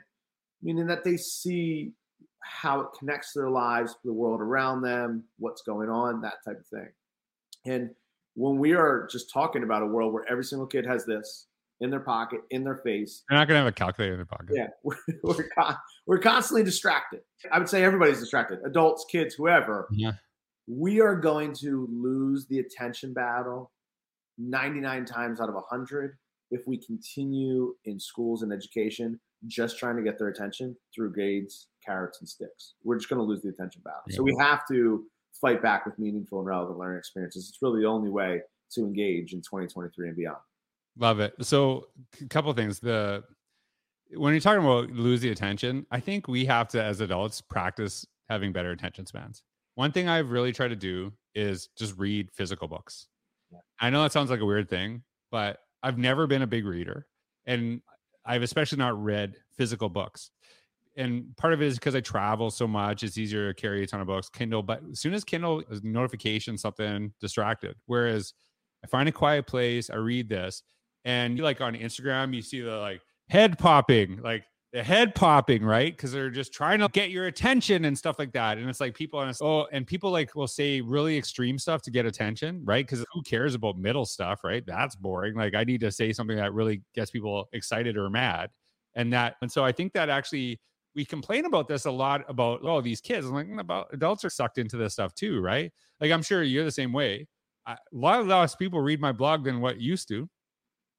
meaning 0.64 0.88
that 0.88 1.04
they 1.04 1.18
see 1.18 1.92
how 2.42 2.82
it 2.82 2.88
connects 2.98 3.34
to 3.34 3.40
their 3.40 3.50
lives, 3.50 3.96
the 4.04 4.12
world 4.14 4.42
around 4.42 4.82
them, 4.82 5.24
what's 5.38 5.62
going 5.62 5.90
on, 5.90 6.22
that 6.22 6.36
type 6.46 6.60
of 6.60 6.68
thing. 6.68 6.90
And 7.66 7.90
when 8.36 8.58
we 8.58 8.74
are 8.74 9.08
just 9.12 9.32
talking 9.32 9.64
about 9.64 9.82
a 9.84 9.86
world 9.86 10.14
where 10.14 10.26
every 10.30 10.44
single 10.44 10.68
kid 10.68 10.86
has 10.86 11.06
this 11.06 11.48
in 11.80 11.90
their 11.90 12.00
pocket, 12.00 12.42
in 12.50 12.64
their 12.64 12.78
face, 12.78 13.24
They're 13.30 13.38
not 13.38 13.48
going 13.48 13.58
to 13.60 13.64
have 13.66 13.72
a 13.72 13.76
calculator 13.76 14.14
in 14.14 14.20
their 14.20 14.26
pocket. 14.26 14.48
yeah, 14.56 14.68
we're 14.84 14.96
we're, 15.24 15.50
con- 15.58 15.78
we're 16.08 16.20
constantly 16.20 16.64
distracted. 16.64 17.22
I 17.52 17.60
would 17.60 17.70
say 17.70 17.84
everybody's 17.84 18.20
distracted, 18.20 18.60
adults, 18.66 19.06
kids, 19.12 19.36
whoever. 19.36 19.88
Yeah. 19.92 20.14
We 20.68 21.02
are 21.02 21.16
going 21.16 21.54
to 21.62 21.88
lose 21.92 22.48
the 22.48 22.60
attention 22.60 23.14
battle 23.14 23.72
99 24.38 25.06
times 25.06 25.40
out 25.42 25.50
of 25.50 25.56
100 25.56 26.18
if 26.52 26.62
we 26.68 26.78
continue 26.78 27.74
in 27.86 28.00
schools 28.00 28.44
and 28.44 28.52
education 28.54 29.20
just 29.48 29.78
trying 29.78 29.96
to 29.98 30.04
get 30.04 30.18
their 30.18 30.30
attention 30.30 30.76
through 30.94 31.14
grades, 31.14 31.68
carrots, 31.86 32.20
and 32.20 32.30
sticks. 32.30 32.76
We're 32.84 32.98
just 32.98 33.10
going 33.10 33.20
to 33.20 33.26
lose 33.26 33.42
the 33.42 33.50
attention 33.50 33.82
battle. 33.84 34.02
So 34.10 34.24
we 34.24 34.36
have 34.40 34.68
to 34.70 35.06
fight 35.40 35.62
back 35.62 35.86
with 35.86 35.98
meaningful 36.00 36.40
and 36.40 36.48
relevant 36.48 36.78
learning 36.78 37.00
experiences. 37.00 37.50
It's 37.50 37.62
really 37.62 37.82
the 37.82 37.88
only 37.88 38.10
way 38.10 38.42
to 38.74 38.82
engage 38.82 39.34
in 39.34 39.40
2023 39.40 40.08
and 40.08 40.18
beyond. 40.18 40.38
Love 40.98 41.20
it. 41.20 41.34
So, 41.42 41.88
a 42.22 42.26
couple 42.28 42.52
of 42.52 42.58
things. 42.58 42.80
The 42.80 43.24
when 44.16 44.34
you're 44.34 44.42
talking 44.42 44.64
about 44.64 44.92
lose 44.92 45.22
the 45.22 45.32
attention, 45.32 45.86
I 45.92 46.00
think 46.00 46.28
we 46.28 46.46
have 46.46 46.68
to, 46.70 46.84
as 46.84 47.02
adults, 47.02 47.42
practice 47.42 48.06
having 48.30 48.52
better 48.52 48.72
attention 48.72 49.06
spans. 49.06 49.42
One 49.76 49.92
thing 49.92 50.08
I've 50.08 50.30
really 50.30 50.52
tried 50.52 50.68
to 50.68 50.76
do 50.76 51.12
is 51.34 51.70
just 51.76 51.98
read 51.98 52.30
physical 52.32 52.68
books. 52.68 53.08
Yeah. 53.52 53.60
I 53.80 53.90
know 53.90 54.04
that 54.04 54.12
sounds 54.12 54.30
like 54.30 54.40
a 54.40 54.46
weird 54.46 54.70
thing, 54.70 55.02
but 55.32 55.60
I've 55.82 55.98
never 55.98 56.28
been 56.28 56.44
a 56.44 56.48
big 56.48 56.66
reader, 56.66 57.08
and 57.46 57.82
I've 58.26 58.44
especially 58.44 58.78
not 58.78 59.02
read 59.02 59.36
physical 59.56 59.90
books. 59.90 60.32
And 60.96 61.36
part 61.38 61.54
of 61.54 61.62
it 61.62 61.66
is 61.66 61.76
because 61.76 61.96
I 61.96 62.02
travel 62.02 62.52
so 62.52 62.68
much, 62.68 63.04
it's 63.04 63.18
easier 63.18 63.52
to 63.52 63.60
carry 63.60 63.84
a 63.84 63.88
ton 63.88 64.02
of 64.02 64.08
books, 64.08 64.30
Kindle. 64.30 64.62
But 64.62 64.82
as 64.92 65.00
soon 65.00 65.14
as 65.14 65.24
Kindle 65.24 65.64
uh, 65.70 65.74
is 65.74 65.84
notification, 65.84 66.58
something 66.58 67.14
distracted. 67.20 67.76
Whereas 67.88 68.34
I 68.84 68.88
find 68.88 69.10
a 69.10 69.12
quiet 69.12 69.48
place, 69.48 69.90
I 69.90 69.96
read 69.96 70.30
this, 70.30 70.62
and 71.04 71.38
you 71.38 71.44
like 71.44 71.62
on 71.62 71.74
Instagram, 71.74 72.34
you 72.34 72.42
see 72.42 72.62
the 72.62 72.78
like 72.78 73.02
head 73.30 73.58
popping, 73.58 74.22
like 74.22 74.46
the 74.74 74.84
head 74.84 75.14
popping, 75.14 75.64
right? 75.64 75.96
Because 75.96 76.12
they're 76.12 76.32
just 76.32 76.52
trying 76.52 76.80
to 76.80 76.88
get 76.90 77.12
your 77.12 77.28
attention 77.28 77.86
and 77.86 77.96
stuff 77.96 78.18
like 78.18 78.32
that. 78.34 78.58
And 78.58 78.68
it's 78.68 78.80
like 78.80 78.96
people 78.96 79.20
on 79.20 79.32
oh, 79.40 79.68
and 79.72 79.86
people 79.86 80.10
like 80.12 80.36
will 80.36 80.48
say 80.48 80.82
really 80.82 81.16
extreme 81.16 81.60
stuff 81.60 81.84
to 81.84 81.92
get 81.92 82.08
attention, 82.08 82.62
right? 82.66 82.86
Because 82.86 83.06
who 83.14 83.22
cares 83.22 83.54
about 83.54 83.78
middle 83.78 84.06
stuff, 84.06 84.44
right? 84.44 84.66
That's 84.66 84.96
boring. 84.96 85.36
Like 85.36 85.54
I 85.54 85.64
need 85.64 85.82
to 85.82 85.92
say 85.92 86.12
something 86.12 86.38
that 86.38 86.54
really 86.54 86.82
gets 86.96 87.12
people 87.12 87.48
excited 87.54 87.98
or 87.98 88.10
mad. 88.10 88.50
And 88.96 89.14
that, 89.14 89.36
and 89.42 89.52
so 89.52 89.64
I 89.64 89.72
think 89.72 89.94
that 89.94 90.10
actually 90.10 90.60
we 90.96 91.06
complain 91.06 91.46
about 91.46 91.68
this 91.68 91.86
a 91.86 91.92
lot 91.92 92.24
about 92.28 92.62
oh 92.64 92.82
these 92.82 93.02
kids. 93.02 93.28
I'm 93.28 93.34
like 93.34 93.48
"Mm, 93.48 93.60
about 93.60 93.88
adults 93.94 94.26
are 94.26 94.30
sucked 94.30 94.58
into 94.58 94.78
this 94.78 94.94
stuff 94.94 95.14
too, 95.14 95.40
right? 95.40 95.72
Like 96.02 96.12
I'm 96.12 96.24
sure 96.24 96.42
you're 96.44 96.66
the 96.66 96.72
same 96.72 96.94
way. 96.94 97.28
I, 97.68 97.74
a 97.74 97.78
lot 97.92 98.20
of 98.22 98.28
less 98.28 98.56
people 98.56 98.82
read 98.82 99.00
my 99.00 99.12
blog 99.12 99.44
than 99.46 99.62
what 99.62 99.80
used 99.80 100.08
to 100.10 100.28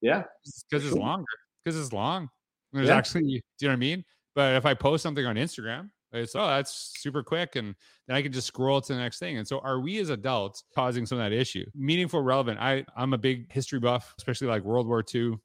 Yeah. 0.01 0.23
because 0.69 0.85
it's 0.85 0.95
longer. 0.95 1.25
Because 1.63 1.79
it's 1.79 1.93
long. 1.93 2.29
There's 2.75 2.89
Yeah. 2.89 2.97
actually, 2.97 3.21
do 3.23 3.27
you 3.27 3.41
know 3.63 3.69
what 3.69 3.73
I 3.73 3.75
mean? 3.77 4.05
But 4.35 4.55
if 4.55 4.65
I 4.65 4.73
post 4.73 5.03
something 5.03 5.25
on 5.25 5.35
Instagram, 5.35 5.89
it's 6.11 6.35
oh 6.35 6.47
that's 6.47 6.93
super 6.99 7.23
quick, 7.23 7.55
and 7.55 7.75
then 8.07 8.15
I 8.15 8.21
can 8.21 8.31
just 8.31 8.47
scroll 8.47 8.79
to 8.81 8.93
the 8.93 8.99
next 8.99 9.19
thing. 9.19 9.37
And 9.37 9.47
so, 9.47 9.59
are 9.59 9.79
we 9.81 9.99
as 9.99 10.09
adults 10.09 10.63
causing 10.75 11.05
some 11.05 11.17
of 11.19 11.23
that 11.23 11.33
issue? 11.33 11.65
Meaningful, 11.75 12.21
relevant. 12.21 12.59
I 12.59 12.85
I'm 12.95 13.13
a 13.13 13.17
big 13.17 13.51
history 13.51 13.79
buff, 13.79 14.13
especially 14.17 14.47
like 14.47 14.63
World 14.63 14.87
War 14.87 15.03
II. 15.13 15.35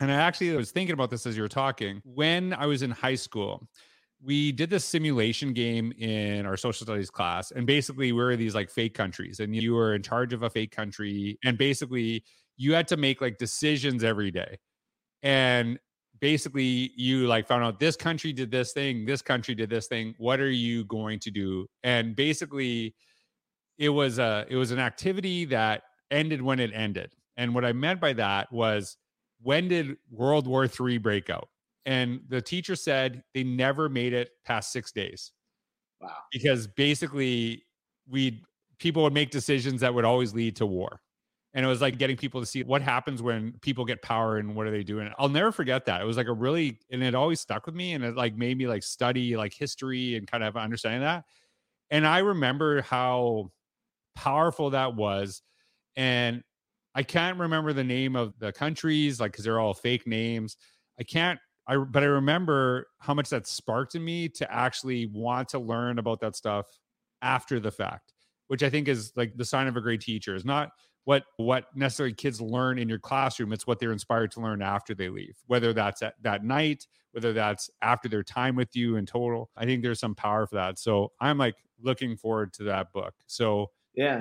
And 0.00 0.10
I 0.10 0.14
actually 0.14 0.56
was 0.56 0.70
thinking 0.70 0.94
about 0.94 1.10
this 1.10 1.26
as 1.26 1.36
you 1.36 1.42
were 1.42 1.48
talking. 1.48 2.00
When 2.04 2.54
I 2.54 2.66
was 2.66 2.82
in 2.82 2.90
high 2.90 3.16
school, 3.16 3.68
we 4.22 4.52
did 4.52 4.70
this 4.70 4.84
simulation 4.84 5.52
game 5.52 5.92
in 5.98 6.46
our 6.46 6.56
social 6.56 6.86
studies 6.86 7.10
class. 7.10 7.50
And 7.50 7.66
basically, 7.66 8.12
we 8.12 8.22
were 8.22 8.36
these 8.36 8.54
like 8.54 8.70
fake 8.70 8.94
countries, 8.94 9.40
and 9.40 9.54
you 9.54 9.74
were 9.74 9.94
in 9.94 10.02
charge 10.02 10.32
of 10.32 10.42
a 10.42 10.50
fake 10.50 10.72
country. 10.72 11.38
And 11.44 11.58
basically, 11.58 12.24
you 12.56 12.74
had 12.74 12.88
to 12.88 12.96
make 12.96 13.20
like 13.20 13.38
decisions 13.38 14.04
every 14.04 14.30
day. 14.30 14.58
And 15.22 15.78
basically, 16.20 16.92
you 16.96 17.26
like 17.26 17.46
found 17.46 17.64
out 17.64 17.80
this 17.80 17.96
country 17.96 18.32
did 18.32 18.50
this 18.50 18.72
thing, 18.72 19.04
this 19.04 19.22
country 19.22 19.54
did 19.54 19.70
this 19.70 19.86
thing. 19.86 20.14
What 20.18 20.40
are 20.40 20.50
you 20.50 20.84
going 20.84 21.18
to 21.20 21.30
do? 21.30 21.66
And 21.82 22.14
basically, 22.14 22.94
it 23.78 23.88
was 23.88 24.18
a 24.18 24.46
it 24.48 24.56
was 24.56 24.70
an 24.70 24.78
activity 24.78 25.44
that 25.46 25.82
ended 26.10 26.42
when 26.42 26.60
it 26.60 26.70
ended. 26.74 27.12
And 27.36 27.54
what 27.54 27.64
I 27.64 27.72
meant 27.72 28.00
by 28.00 28.12
that 28.14 28.52
was 28.52 28.96
when 29.42 29.68
did 29.68 29.96
World 30.10 30.46
War 30.46 30.66
III 30.66 30.98
break 30.98 31.30
out? 31.30 31.48
And 31.86 32.20
the 32.28 32.42
teacher 32.42 32.76
said 32.76 33.22
they 33.34 33.42
never 33.42 33.88
made 33.88 34.12
it 34.12 34.30
past 34.44 34.72
six 34.72 34.92
days 34.92 35.32
Wow. 36.00 36.14
because 36.32 36.66
basically 36.66 37.64
we 38.08 38.42
people 38.78 39.02
would 39.02 39.12
make 39.14 39.30
decisions 39.30 39.80
that 39.82 39.92
would 39.94 40.04
always 40.04 40.34
lead 40.34 40.56
to 40.56 40.66
war. 40.66 41.00
And 41.52 41.64
it 41.64 41.68
was 41.68 41.80
like 41.80 41.98
getting 41.98 42.16
people 42.16 42.40
to 42.40 42.46
see 42.46 42.62
what 42.62 42.80
happens 42.80 43.22
when 43.22 43.54
people 43.60 43.84
get 43.84 44.02
power 44.02 44.36
and 44.36 44.54
what 44.54 44.66
are 44.66 44.70
they 44.70 44.84
doing. 44.84 45.10
I'll 45.18 45.28
never 45.28 45.50
forget 45.50 45.84
that. 45.86 46.00
It 46.00 46.04
was 46.04 46.16
like 46.16 46.28
a 46.28 46.32
really 46.32 46.78
and 46.90 47.02
it 47.02 47.14
always 47.14 47.40
stuck 47.40 47.66
with 47.66 47.74
me 47.74 47.92
and 47.94 48.04
it 48.04 48.14
like 48.14 48.36
made 48.36 48.56
me 48.56 48.68
like 48.68 48.84
study 48.84 49.36
like 49.36 49.52
history 49.52 50.14
and 50.14 50.30
kind 50.30 50.44
of 50.44 50.56
understanding 50.56 51.00
that. 51.00 51.24
And 51.90 52.06
I 52.06 52.18
remember 52.18 52.82
how 52.82 53.50
powerful 54.14 54.70
that 54.70 54.94
was. 54.94 55.42
And 55.96 56.42
I 56.94 57.02
can't 57.02 57.38
remember 57.38 57.72
the 57.72 57.84
name 57.84 58.16
of 58.16 58.38
the 58.38 58.52
countries, 58.52 59.20
like 59.20 59.32
because 59.32 59.44
they're 59.44 59.60
all 59.60 59.74
fake 59.74 60.06
names. 60.06 60.56
I 60.98 61.02
can't 61.04 61.38
I 61.66 61.76
but 61.76 62.02
I 62.02 62.06
remember 62.06 62.88
how 62.98 63.14
much 63.14 63.30
that 63.30 63.46
sparked 63.46 63.94
in 63.94 64.04
me 64.04 64.28
to 64.30 64.52
actually 64.52 65.06
want 65.06 65.48
to 65.50 65.58
learn 65.58 65.98
about 65.98 66.20
that 66.20 66.36
stuff 66.36 66.66
after 67.22 67.60
the 67.60 67.70
fact, 67.70 68.12
which 68.48 68.62
I 68.62 68.70
think 68.70 68.88
is 68.88 69.12
like 69.16 69.36
the 69.36 69.44
sign 69.44 69.66
of 69.68 69.76
a 69.76 69.80
great 69.80 70.00
teacher. 70.00 70.34
Is 70.34 70.44
not 70.44 70.70
what 71.10 71.24
what 71.38 71.64
necessarily 71.74 72.14
kids 72.14 72.40
learn 72.40 72.78
in 72.78 72.88
your 72.88 73.00
classroom. 73.00 73.52
It's 73.52 73.66
what 73.66 73.80
they're 73.80 73.90
inspired 73.90 74.30
to 74.30 74.40
learn 74.40 74.62
after 74.62 74.94
they 74.94 75.08
leave, 75.08 75.36
whether 75.48 75.72
that's 75.72 76.02
at 76.02 76.14
that 76.22 76.44
night, 76.44 76.86
whether 77.10 77.32
that's 77.32 77.68
after 77.82 78.08
their 78.08 78.22
time 78.22 78.54
with 78.54 78.76
you 78.76 78.94
in 78.94 79.06
total. 79.06 79.50
I 79.56 79.64
think 79.64 79.82
there's 79.82 79.98
some 79.98 80.14
power 80.14 80.46
for 80.46 80.54
that. 80.54 80.78
So 80.78 81.10
I'm 81.20 81.36
like 81.36 81.56
looking 81.82 82.16
forward 82.16 82.52
to 82.54 82.62
that 82.64 82.92
book. 82.92 83.12
So 83.26 83.72
Yeah. 83.96 84.20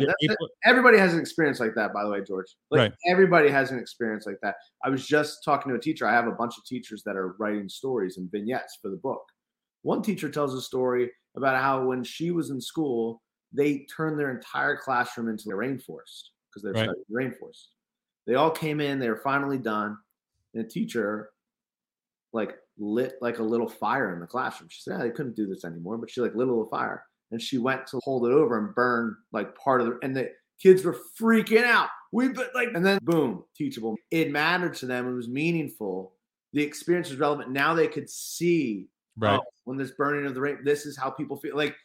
everybody 0.66 0.98
has 0.98 1.14
an 1.14 1.20
experience 1.20 1.60
like 1.60 1.76
that, 1.76 1.94
by 1.94 2.04
the 2.04 2.10
way, 2.10 2.24
George. 2.24 2.58
Like 2.72 2.80
Right. 2.80 2.94
everybody 3.06 3.50
has 3.50 3.70
an 3.70 3.78
experience 3.78 4.26
like 4.26 4.40
that. 4.42 4.56
I 4.84 4.90
was 4.90 5.06
just 5.06 5.44
talking 5.46 5.72
to 5.72 5.78
a 5.78 5.80
teacher. 5.80 6.08
I 6.08 6.14
have 6.14 6.26
a 6.26 6.32
bunch 6.32 6.58
of 6.58 6.66
teachers 6.66 7.04
that 7.04 7.16
are 7.16 7.36
writing 7.38 7.70
stories 7.70 8.18
and 8.18 8.32
vignettes 8.32 8.80
for 8.82 8.90
the 8.90 8.98
book. 8.98 9.22
One 9.84 10.02
teacher 10.02 10.28
tells 10.28 10.56
a 10.56 10.62
story 10.62 11.12
about 11.38 11.62
how 11.62 11.86
when 11.86 12.04
she 12.04 12.32
was 12.32 12.50
in 12.50 12.60
school, 12.60 13.22
they 13.54 13.86
turned 13.96 14.18
their 14.18 14.32
entire 14.32 14.76
classroom 14.76 15.30
into 15.30 15.52
a 15.52 15.54
rainforest 15.54 16.30
because 16.50 16.64
they're 16.64 16.74
Right. 16.74 16.90
studying 16.90 17.34
rainforest. 17.34 17.68
They 18.26 18.36
all 18.36 18.52
came 18.52 18.80
in, 18.80 19.00
they 19.00 19.10
were 19.10 19.18
finally 19.18 19.58
done, 19.58 19.98
and 20.54 20.66
the 20.66 20.70
teacher 20.70 21.32
like 22.32 22.56
lit 22.78 23.16
like 23.22 23.40
a 23.40 23.44
little 23.44 23.68
fire 23.68 24.14
in 24.14 24.20
the 24.20 24.28
classroom. 24.28 24.70
She 24.70 24.82
said, 24.82 24.98
yeah, 24.98 25.04
they 25.04 25.12
couldn't 25.12 25.36
do 25.36 25.48
this 25.48 25.66
anymore, 25.66 25.98
but 25.98 26.10
she 26.10 26.22
like 26.22 26.36
lit 26.36 26.48
a 26.48 26.52
little 26.52 26.70
fire 26.70 27.04
and 27.32 27.42
she 27.42 27.58
went 27.58 27.88
to 27.88 28.00
hold 28.04 28.26
it 28.26 28.32
over 28.32 28.58
and 28.58 28.74
burn 28.76 29.16
like 29.32 29.56
part 29.56 29.82
of 29.82 29.88
the 29.88 30.00
and 30.02 30.16
the 30.16 30.30
kids 30.62 30.84
were 30.84 30.98
freaking 31.20 31.64
out. 31.64 31.90
We 32.12 32.30
but 32.30 32.50
like 32.56 32.70
and 32.74 32.86
then 32.86 33.00
boom, 33.04 33.44
teachable. 33.56 33.96
It 34.12 34.32
mattered 34.32 34.76
to 34.76 34.86
them. 34.86 35.08
It 35.08 35.16
was 35.16 35.28
meaningful. 35.28 36.14
The 36.54 36.64
experience 36.64 37.10
was 37.10 37.20
relevant. 37.20 37.52
Now 37.52 37.74
they 37.74 37.88
could 37.88 38.10
see 38.10 38.88
right. 39.18 39.40
oh, 39.40 39.44
when 39.66 39.78
this 39.78 39.92
burning 39.92 40.26
of 40.26 40.34
the 40.34 40.42
rain, 40.42 40.60
this 40.64 40.86
is 40.86 40.98
how 40.98 41.10
people 41.10 41.38
feel. 41.38 41.56
Like 41.56 41.76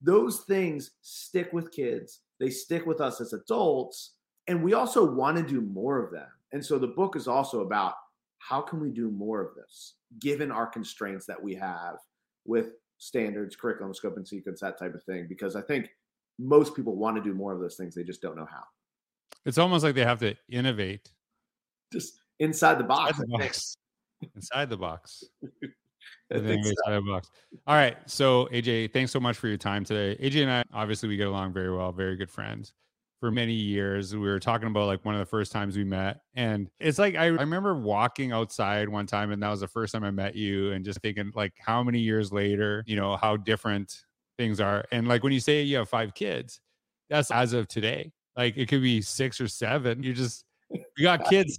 those 0.00 0.40
things 0.40 0.92
stick 1.02 1.52
with 1.52 1.72
kids. 1.72 2.20
They 2.38 2.50
stick 2.50 2.86
with 2.86 3.00
us 3.00 3.20
as 3.20 3.32
adults, 3.32 4.14
and 4.46 4.62
we 4.62 4.74
also 4.74 5.04
want 5.10 5.36
to 5.36 5.42
do 5.42 5.60
more 5.60 6.02
of 6.02 6.12
them. 6.12 6.28
And 6.52 6.64
so 6.64 6.78
the 6.78 6.88
book 6.88 7.16
is 7.16 7.28
also 7.28 7.60
about 7.60 7.94
how 8.38 8.60
can 8.60 8.80
we 8.80 8.90
do 8.90 9.10
more 9.10 9.40
of 9.40 9.54
this 9.54 9.94
given 10.20 10.50
our 10.50 10.66
constraints 10.66 11.26
that 11.26 11.42
we 11.42 11.54
have 11.54 11.96
with 12.44 12.72
standards, 12.98 13.56
curriculum, 13.56 13.92
scope, 13.92 14.16
and 14.16 14.26
sequence, 14.26 14.60
that 14.60 14.78
type 14.78 14.94
of 14.94 15.02
thing. 15.02 15.26
Because 15.28 15.56
I 15.56 15.62
think 15.62 15.88
most 16.38 16.74
people 16.76 16.96
want 16.96 17.16
to 17.16 17.22
do 17.22 17.34
more 17.34 17.52
of 17.52 17.60
those 17.60 17.76
things. 17.76 17.94
They 17.94 18.04
just 18.04 18.22
don't 18.22 18.36
know 18.36 18.46
how. 18.50 18.62
It's 19.44 19.58
almost 19.58 19.84
like 19.84 19.94
they 19.94 20.04
have 20.04 20.20
to 20.20 20.34
innovate 20.48 21.10
Just 21.92 22.20
inside 22.38 22.78
the 22.78 22.84
box. 22.84 23.18
inside 23.18 23.26
the 23.26 23.38
box. 23.38 23.76
inside 24.34 24.70
the 24.70 24.76
box. 24.76 25.24
I 26.30 26.36
And 26.36 26.46
then 26.46 26.54
think 26.62 26.66
so. 26.66 26.70
inside 26.70 26.94
the 26.96 27.10
box. 27.10 27.30
All 27.66 27.74
right. 27.74 27.96
So 28.06 28.48
AJ, 28.52 28.92
thanks 28.92 29.12
so 29.12 29.20
much 29.20 29.36
for 29.36 29.48
your 29.48 29.56
time 29.56 29.84
today. 29.84 30.20
AJ 30.22 30.42
and 30.42 30.50
I 30.50 30.64
obviously 30.72 31.08
we 31.08 31.16
get 31.16 31.28
along 31.28 31.52
very 31.52 31.74
well, 31.74 31.92
very 31.92 32.16
good 32.16 32.30
friends. 32.30 32.72
For 33.20 33.30
many 33.30 33.54
years, 33.54 34.14
we 34.14 34.20
were 34.20 34.38
talking 34.38 34.68
about 34.68 34.86
like 34.86 35.02
one 35.04 35.14
of 35.14 35.20
the 35.20 35.26
first 35.26 35.50
times 35.50 35.74
we 35.74 35.84
met, 35.84 36.20
and 36.34 36.68
it's 36.78 36.98
like 36.98 37.14
I, 37.14 37.24
I 37.24 37.28
remember 37.28 37.74
walking 37.74 38.30
outside 38.32 38.90
one 38.90 39.06
time, 39.06 39.32
and 39.32 39.42
that 39.42 39.48
was 39.48 39.60
the 39.60 39.68
first 39.68 39.94
time 39.94 40.04
I 40.04 40.10
met 40.10 40.36
you, 40.36 40.72
and 40.72 40.84
just 40.84 41.00
thinking 41.00 41.32
like 41.34 41.54
how 41.58 41.82
many 41.82 41.98
years 41.98 42.30
later, 42.30 42.84
you 42.86 42.94
know, 42.94 43.16
how 43.16 43.38
different 43.38 44.02
things 44.36 44.60
are. 44.60 44.84
And 44.92 45.08
like 45.08 45.22
when 45.22 45.32
you 45.32 45.40
say 45.40 45.62
you 45.62 45.78
have 45.78 45.88
five 45.88 46.12
kids, 46.14 46.60
that's 47.08 47.30
as 47.30 47.54
of 47.54 47.68
today. 47.68 48.12
Like 48.36 48.58
it 48.58 48.68
could 48.68 48.82
be 48.82 49.00
six 49.00 49.40
or 49.40 49.48
seven. 49.48 50.02
You 50.02 50.12
just 50.12 50.44
you 50.70 51.02
got 51.02 51.24
kids 51.30 51.58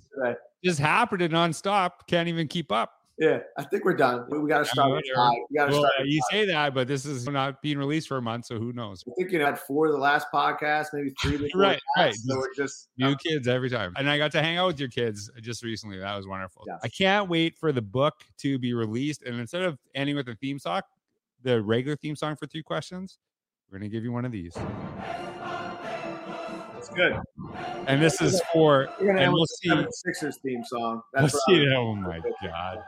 just 0.64 0.80
happening 0.80 1.30
nonstop. 1.32 1.92
Can't 2.08 2.30
even 2.30 2.48
keep 2.48 2.72
up. 2.72 2.92
Yeah, 3.20 3.40
I 3.58 3.64
think 3.64 3.84
we're 3.84 3.96
done. 3.96 4.26
We 4.30 4.48
got 4.48 4.60
to 4.60 4.66
start. 4.66 4.92
With. 4.92 5.04
We 5.50 5.58
got 5.58 5.66
to 5.66 5.72
well, 5.72 5.82
start. 5.82 5.94
uh, 6.02 6.04
you 6.04 6.22
say 6.30 6.46
that, 6.46 6.76
but 6.76 6.88
this 6.88 7.04
is 7.04 7.26
not 7.28 7.64
being 7.64 7.80
released 7.80 8.08
for 8.08 8.18
a 8.18 8.22
month, 8.22 8.46
so 8.46 8.60
who 8.60 8.74
knows? 8.74 9.04
I 9.08 9.12
think 9.18 9.32
you 9.32 9.40
had 9.40 9.58
four 9.58 9.88
of 9.88 9.94
the 9.94 9.98
last 9.98 10.28
podcast, 10.32 10.88
maybe 10.94 11.12
three. 11.22 11.52
Right, 11.56 11.80
right. 11.98 12.14
So 12.14 12.38
we're 12.38 12.54
just 12.56 12.90
New 12.98 13.16
kids 13.16 13.48
every 13.48 13.70
time. 13.70 13.94
And 13.98 14.08
I 14.08 14.18
got 14.20 14.32
to 14.34 14.44
hang 14.44 14.58
out 14.58 14.68
with 14.68 14.80
your 14.80 14.90
kids 14.90 15.32
just 15.42 15.64
recently. 15.64 15.98
That 15.98 16.16
was 16.16 16.28
wonderful. 16.28 16.64
Yes. 16.68 16.80
I 16.84 16.90
can't 16.90 17.28
wait 17.28 17.58
for 17.58 17.72
the 17.72 17.82
book 17.82 18.24
to 18.40 18.60
be 18.60 18.74
released. 18.74 19.24
And 19.24 19.40
instead 19.40 19.64
of 19.64 19.80
ending 19.96 20.16
with 20.16 20.28
a 20.28 20.36
theme 20.36 20.60
song, 20.60 20.82
the 21.42 21.62
regular 21.62 21.96
theme 21.96 22.16
song 22.16 22.36
for 22.36 22.46
three 22.46 22.64
questions, 22.64 23.18
we're 23.72 23.80
going 23.80 23.90
to 23.90 23.96
give 23.96 24.04
you 24.04 24.12
one 24.12 24.26
of 24.26 24.32
these. 24.32 24.56
Good. 26.90 27.18
And 27.88 28.02
this 28.02 28.22
is 28.22 28.42
for, 28.54 28.90
and 29.00 29.32
we'll 29.32 29.46
see. 29.46 29.72
Sixers 29.92 30.38
theme 30.44 30.64
song. 30.64 31.02
We'll 31.16 31.30
see. 31.30 31.74
Oh 31.74 31.96
my 31.96 32.22
God. 32.42 32.80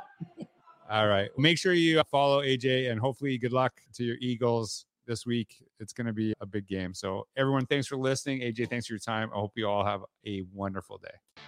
All 0.89 1.07
right. 1.07 1.29
Make 1.37 1.57
sure 1.57 1.73
you 1.73 2.01
follow 2.09 2.41
AJ 2.41 2.91
and 2.91 2.99
hopefully 2.99 3.37
good 3.37 3.53
luck 3.53 3.73
to 3.93 4.03
your 4.03 4.17
Eagles 4.19 4.85
this 5.05 5.25
week. 5.25 5.63
It's 5.79 5.93
going 5.93 6.07
to 6.07 6.13
be 6.13 6.33
a 6.41 6.45
big 6.45 6.67
game. 6.67 6.93
So, 6.93 7.27
everyone, 7.37 7.65
thanks 7.65 7.87
for 7.87 7.97
listening. 7.97 8.41
AJ, 8.41 8.69
thanks 8.69 8.87
for 8.87 8.93
your 8.93 8.99
time. 8.99 9.29
I 9.33 9.39
hope 9.39 9.51
you 9.55 9.67
all 9.67 9.85
have 9.85 10.01
a 10.25 10.43
wonderful 10.53 10.97
day. 10.97 11.41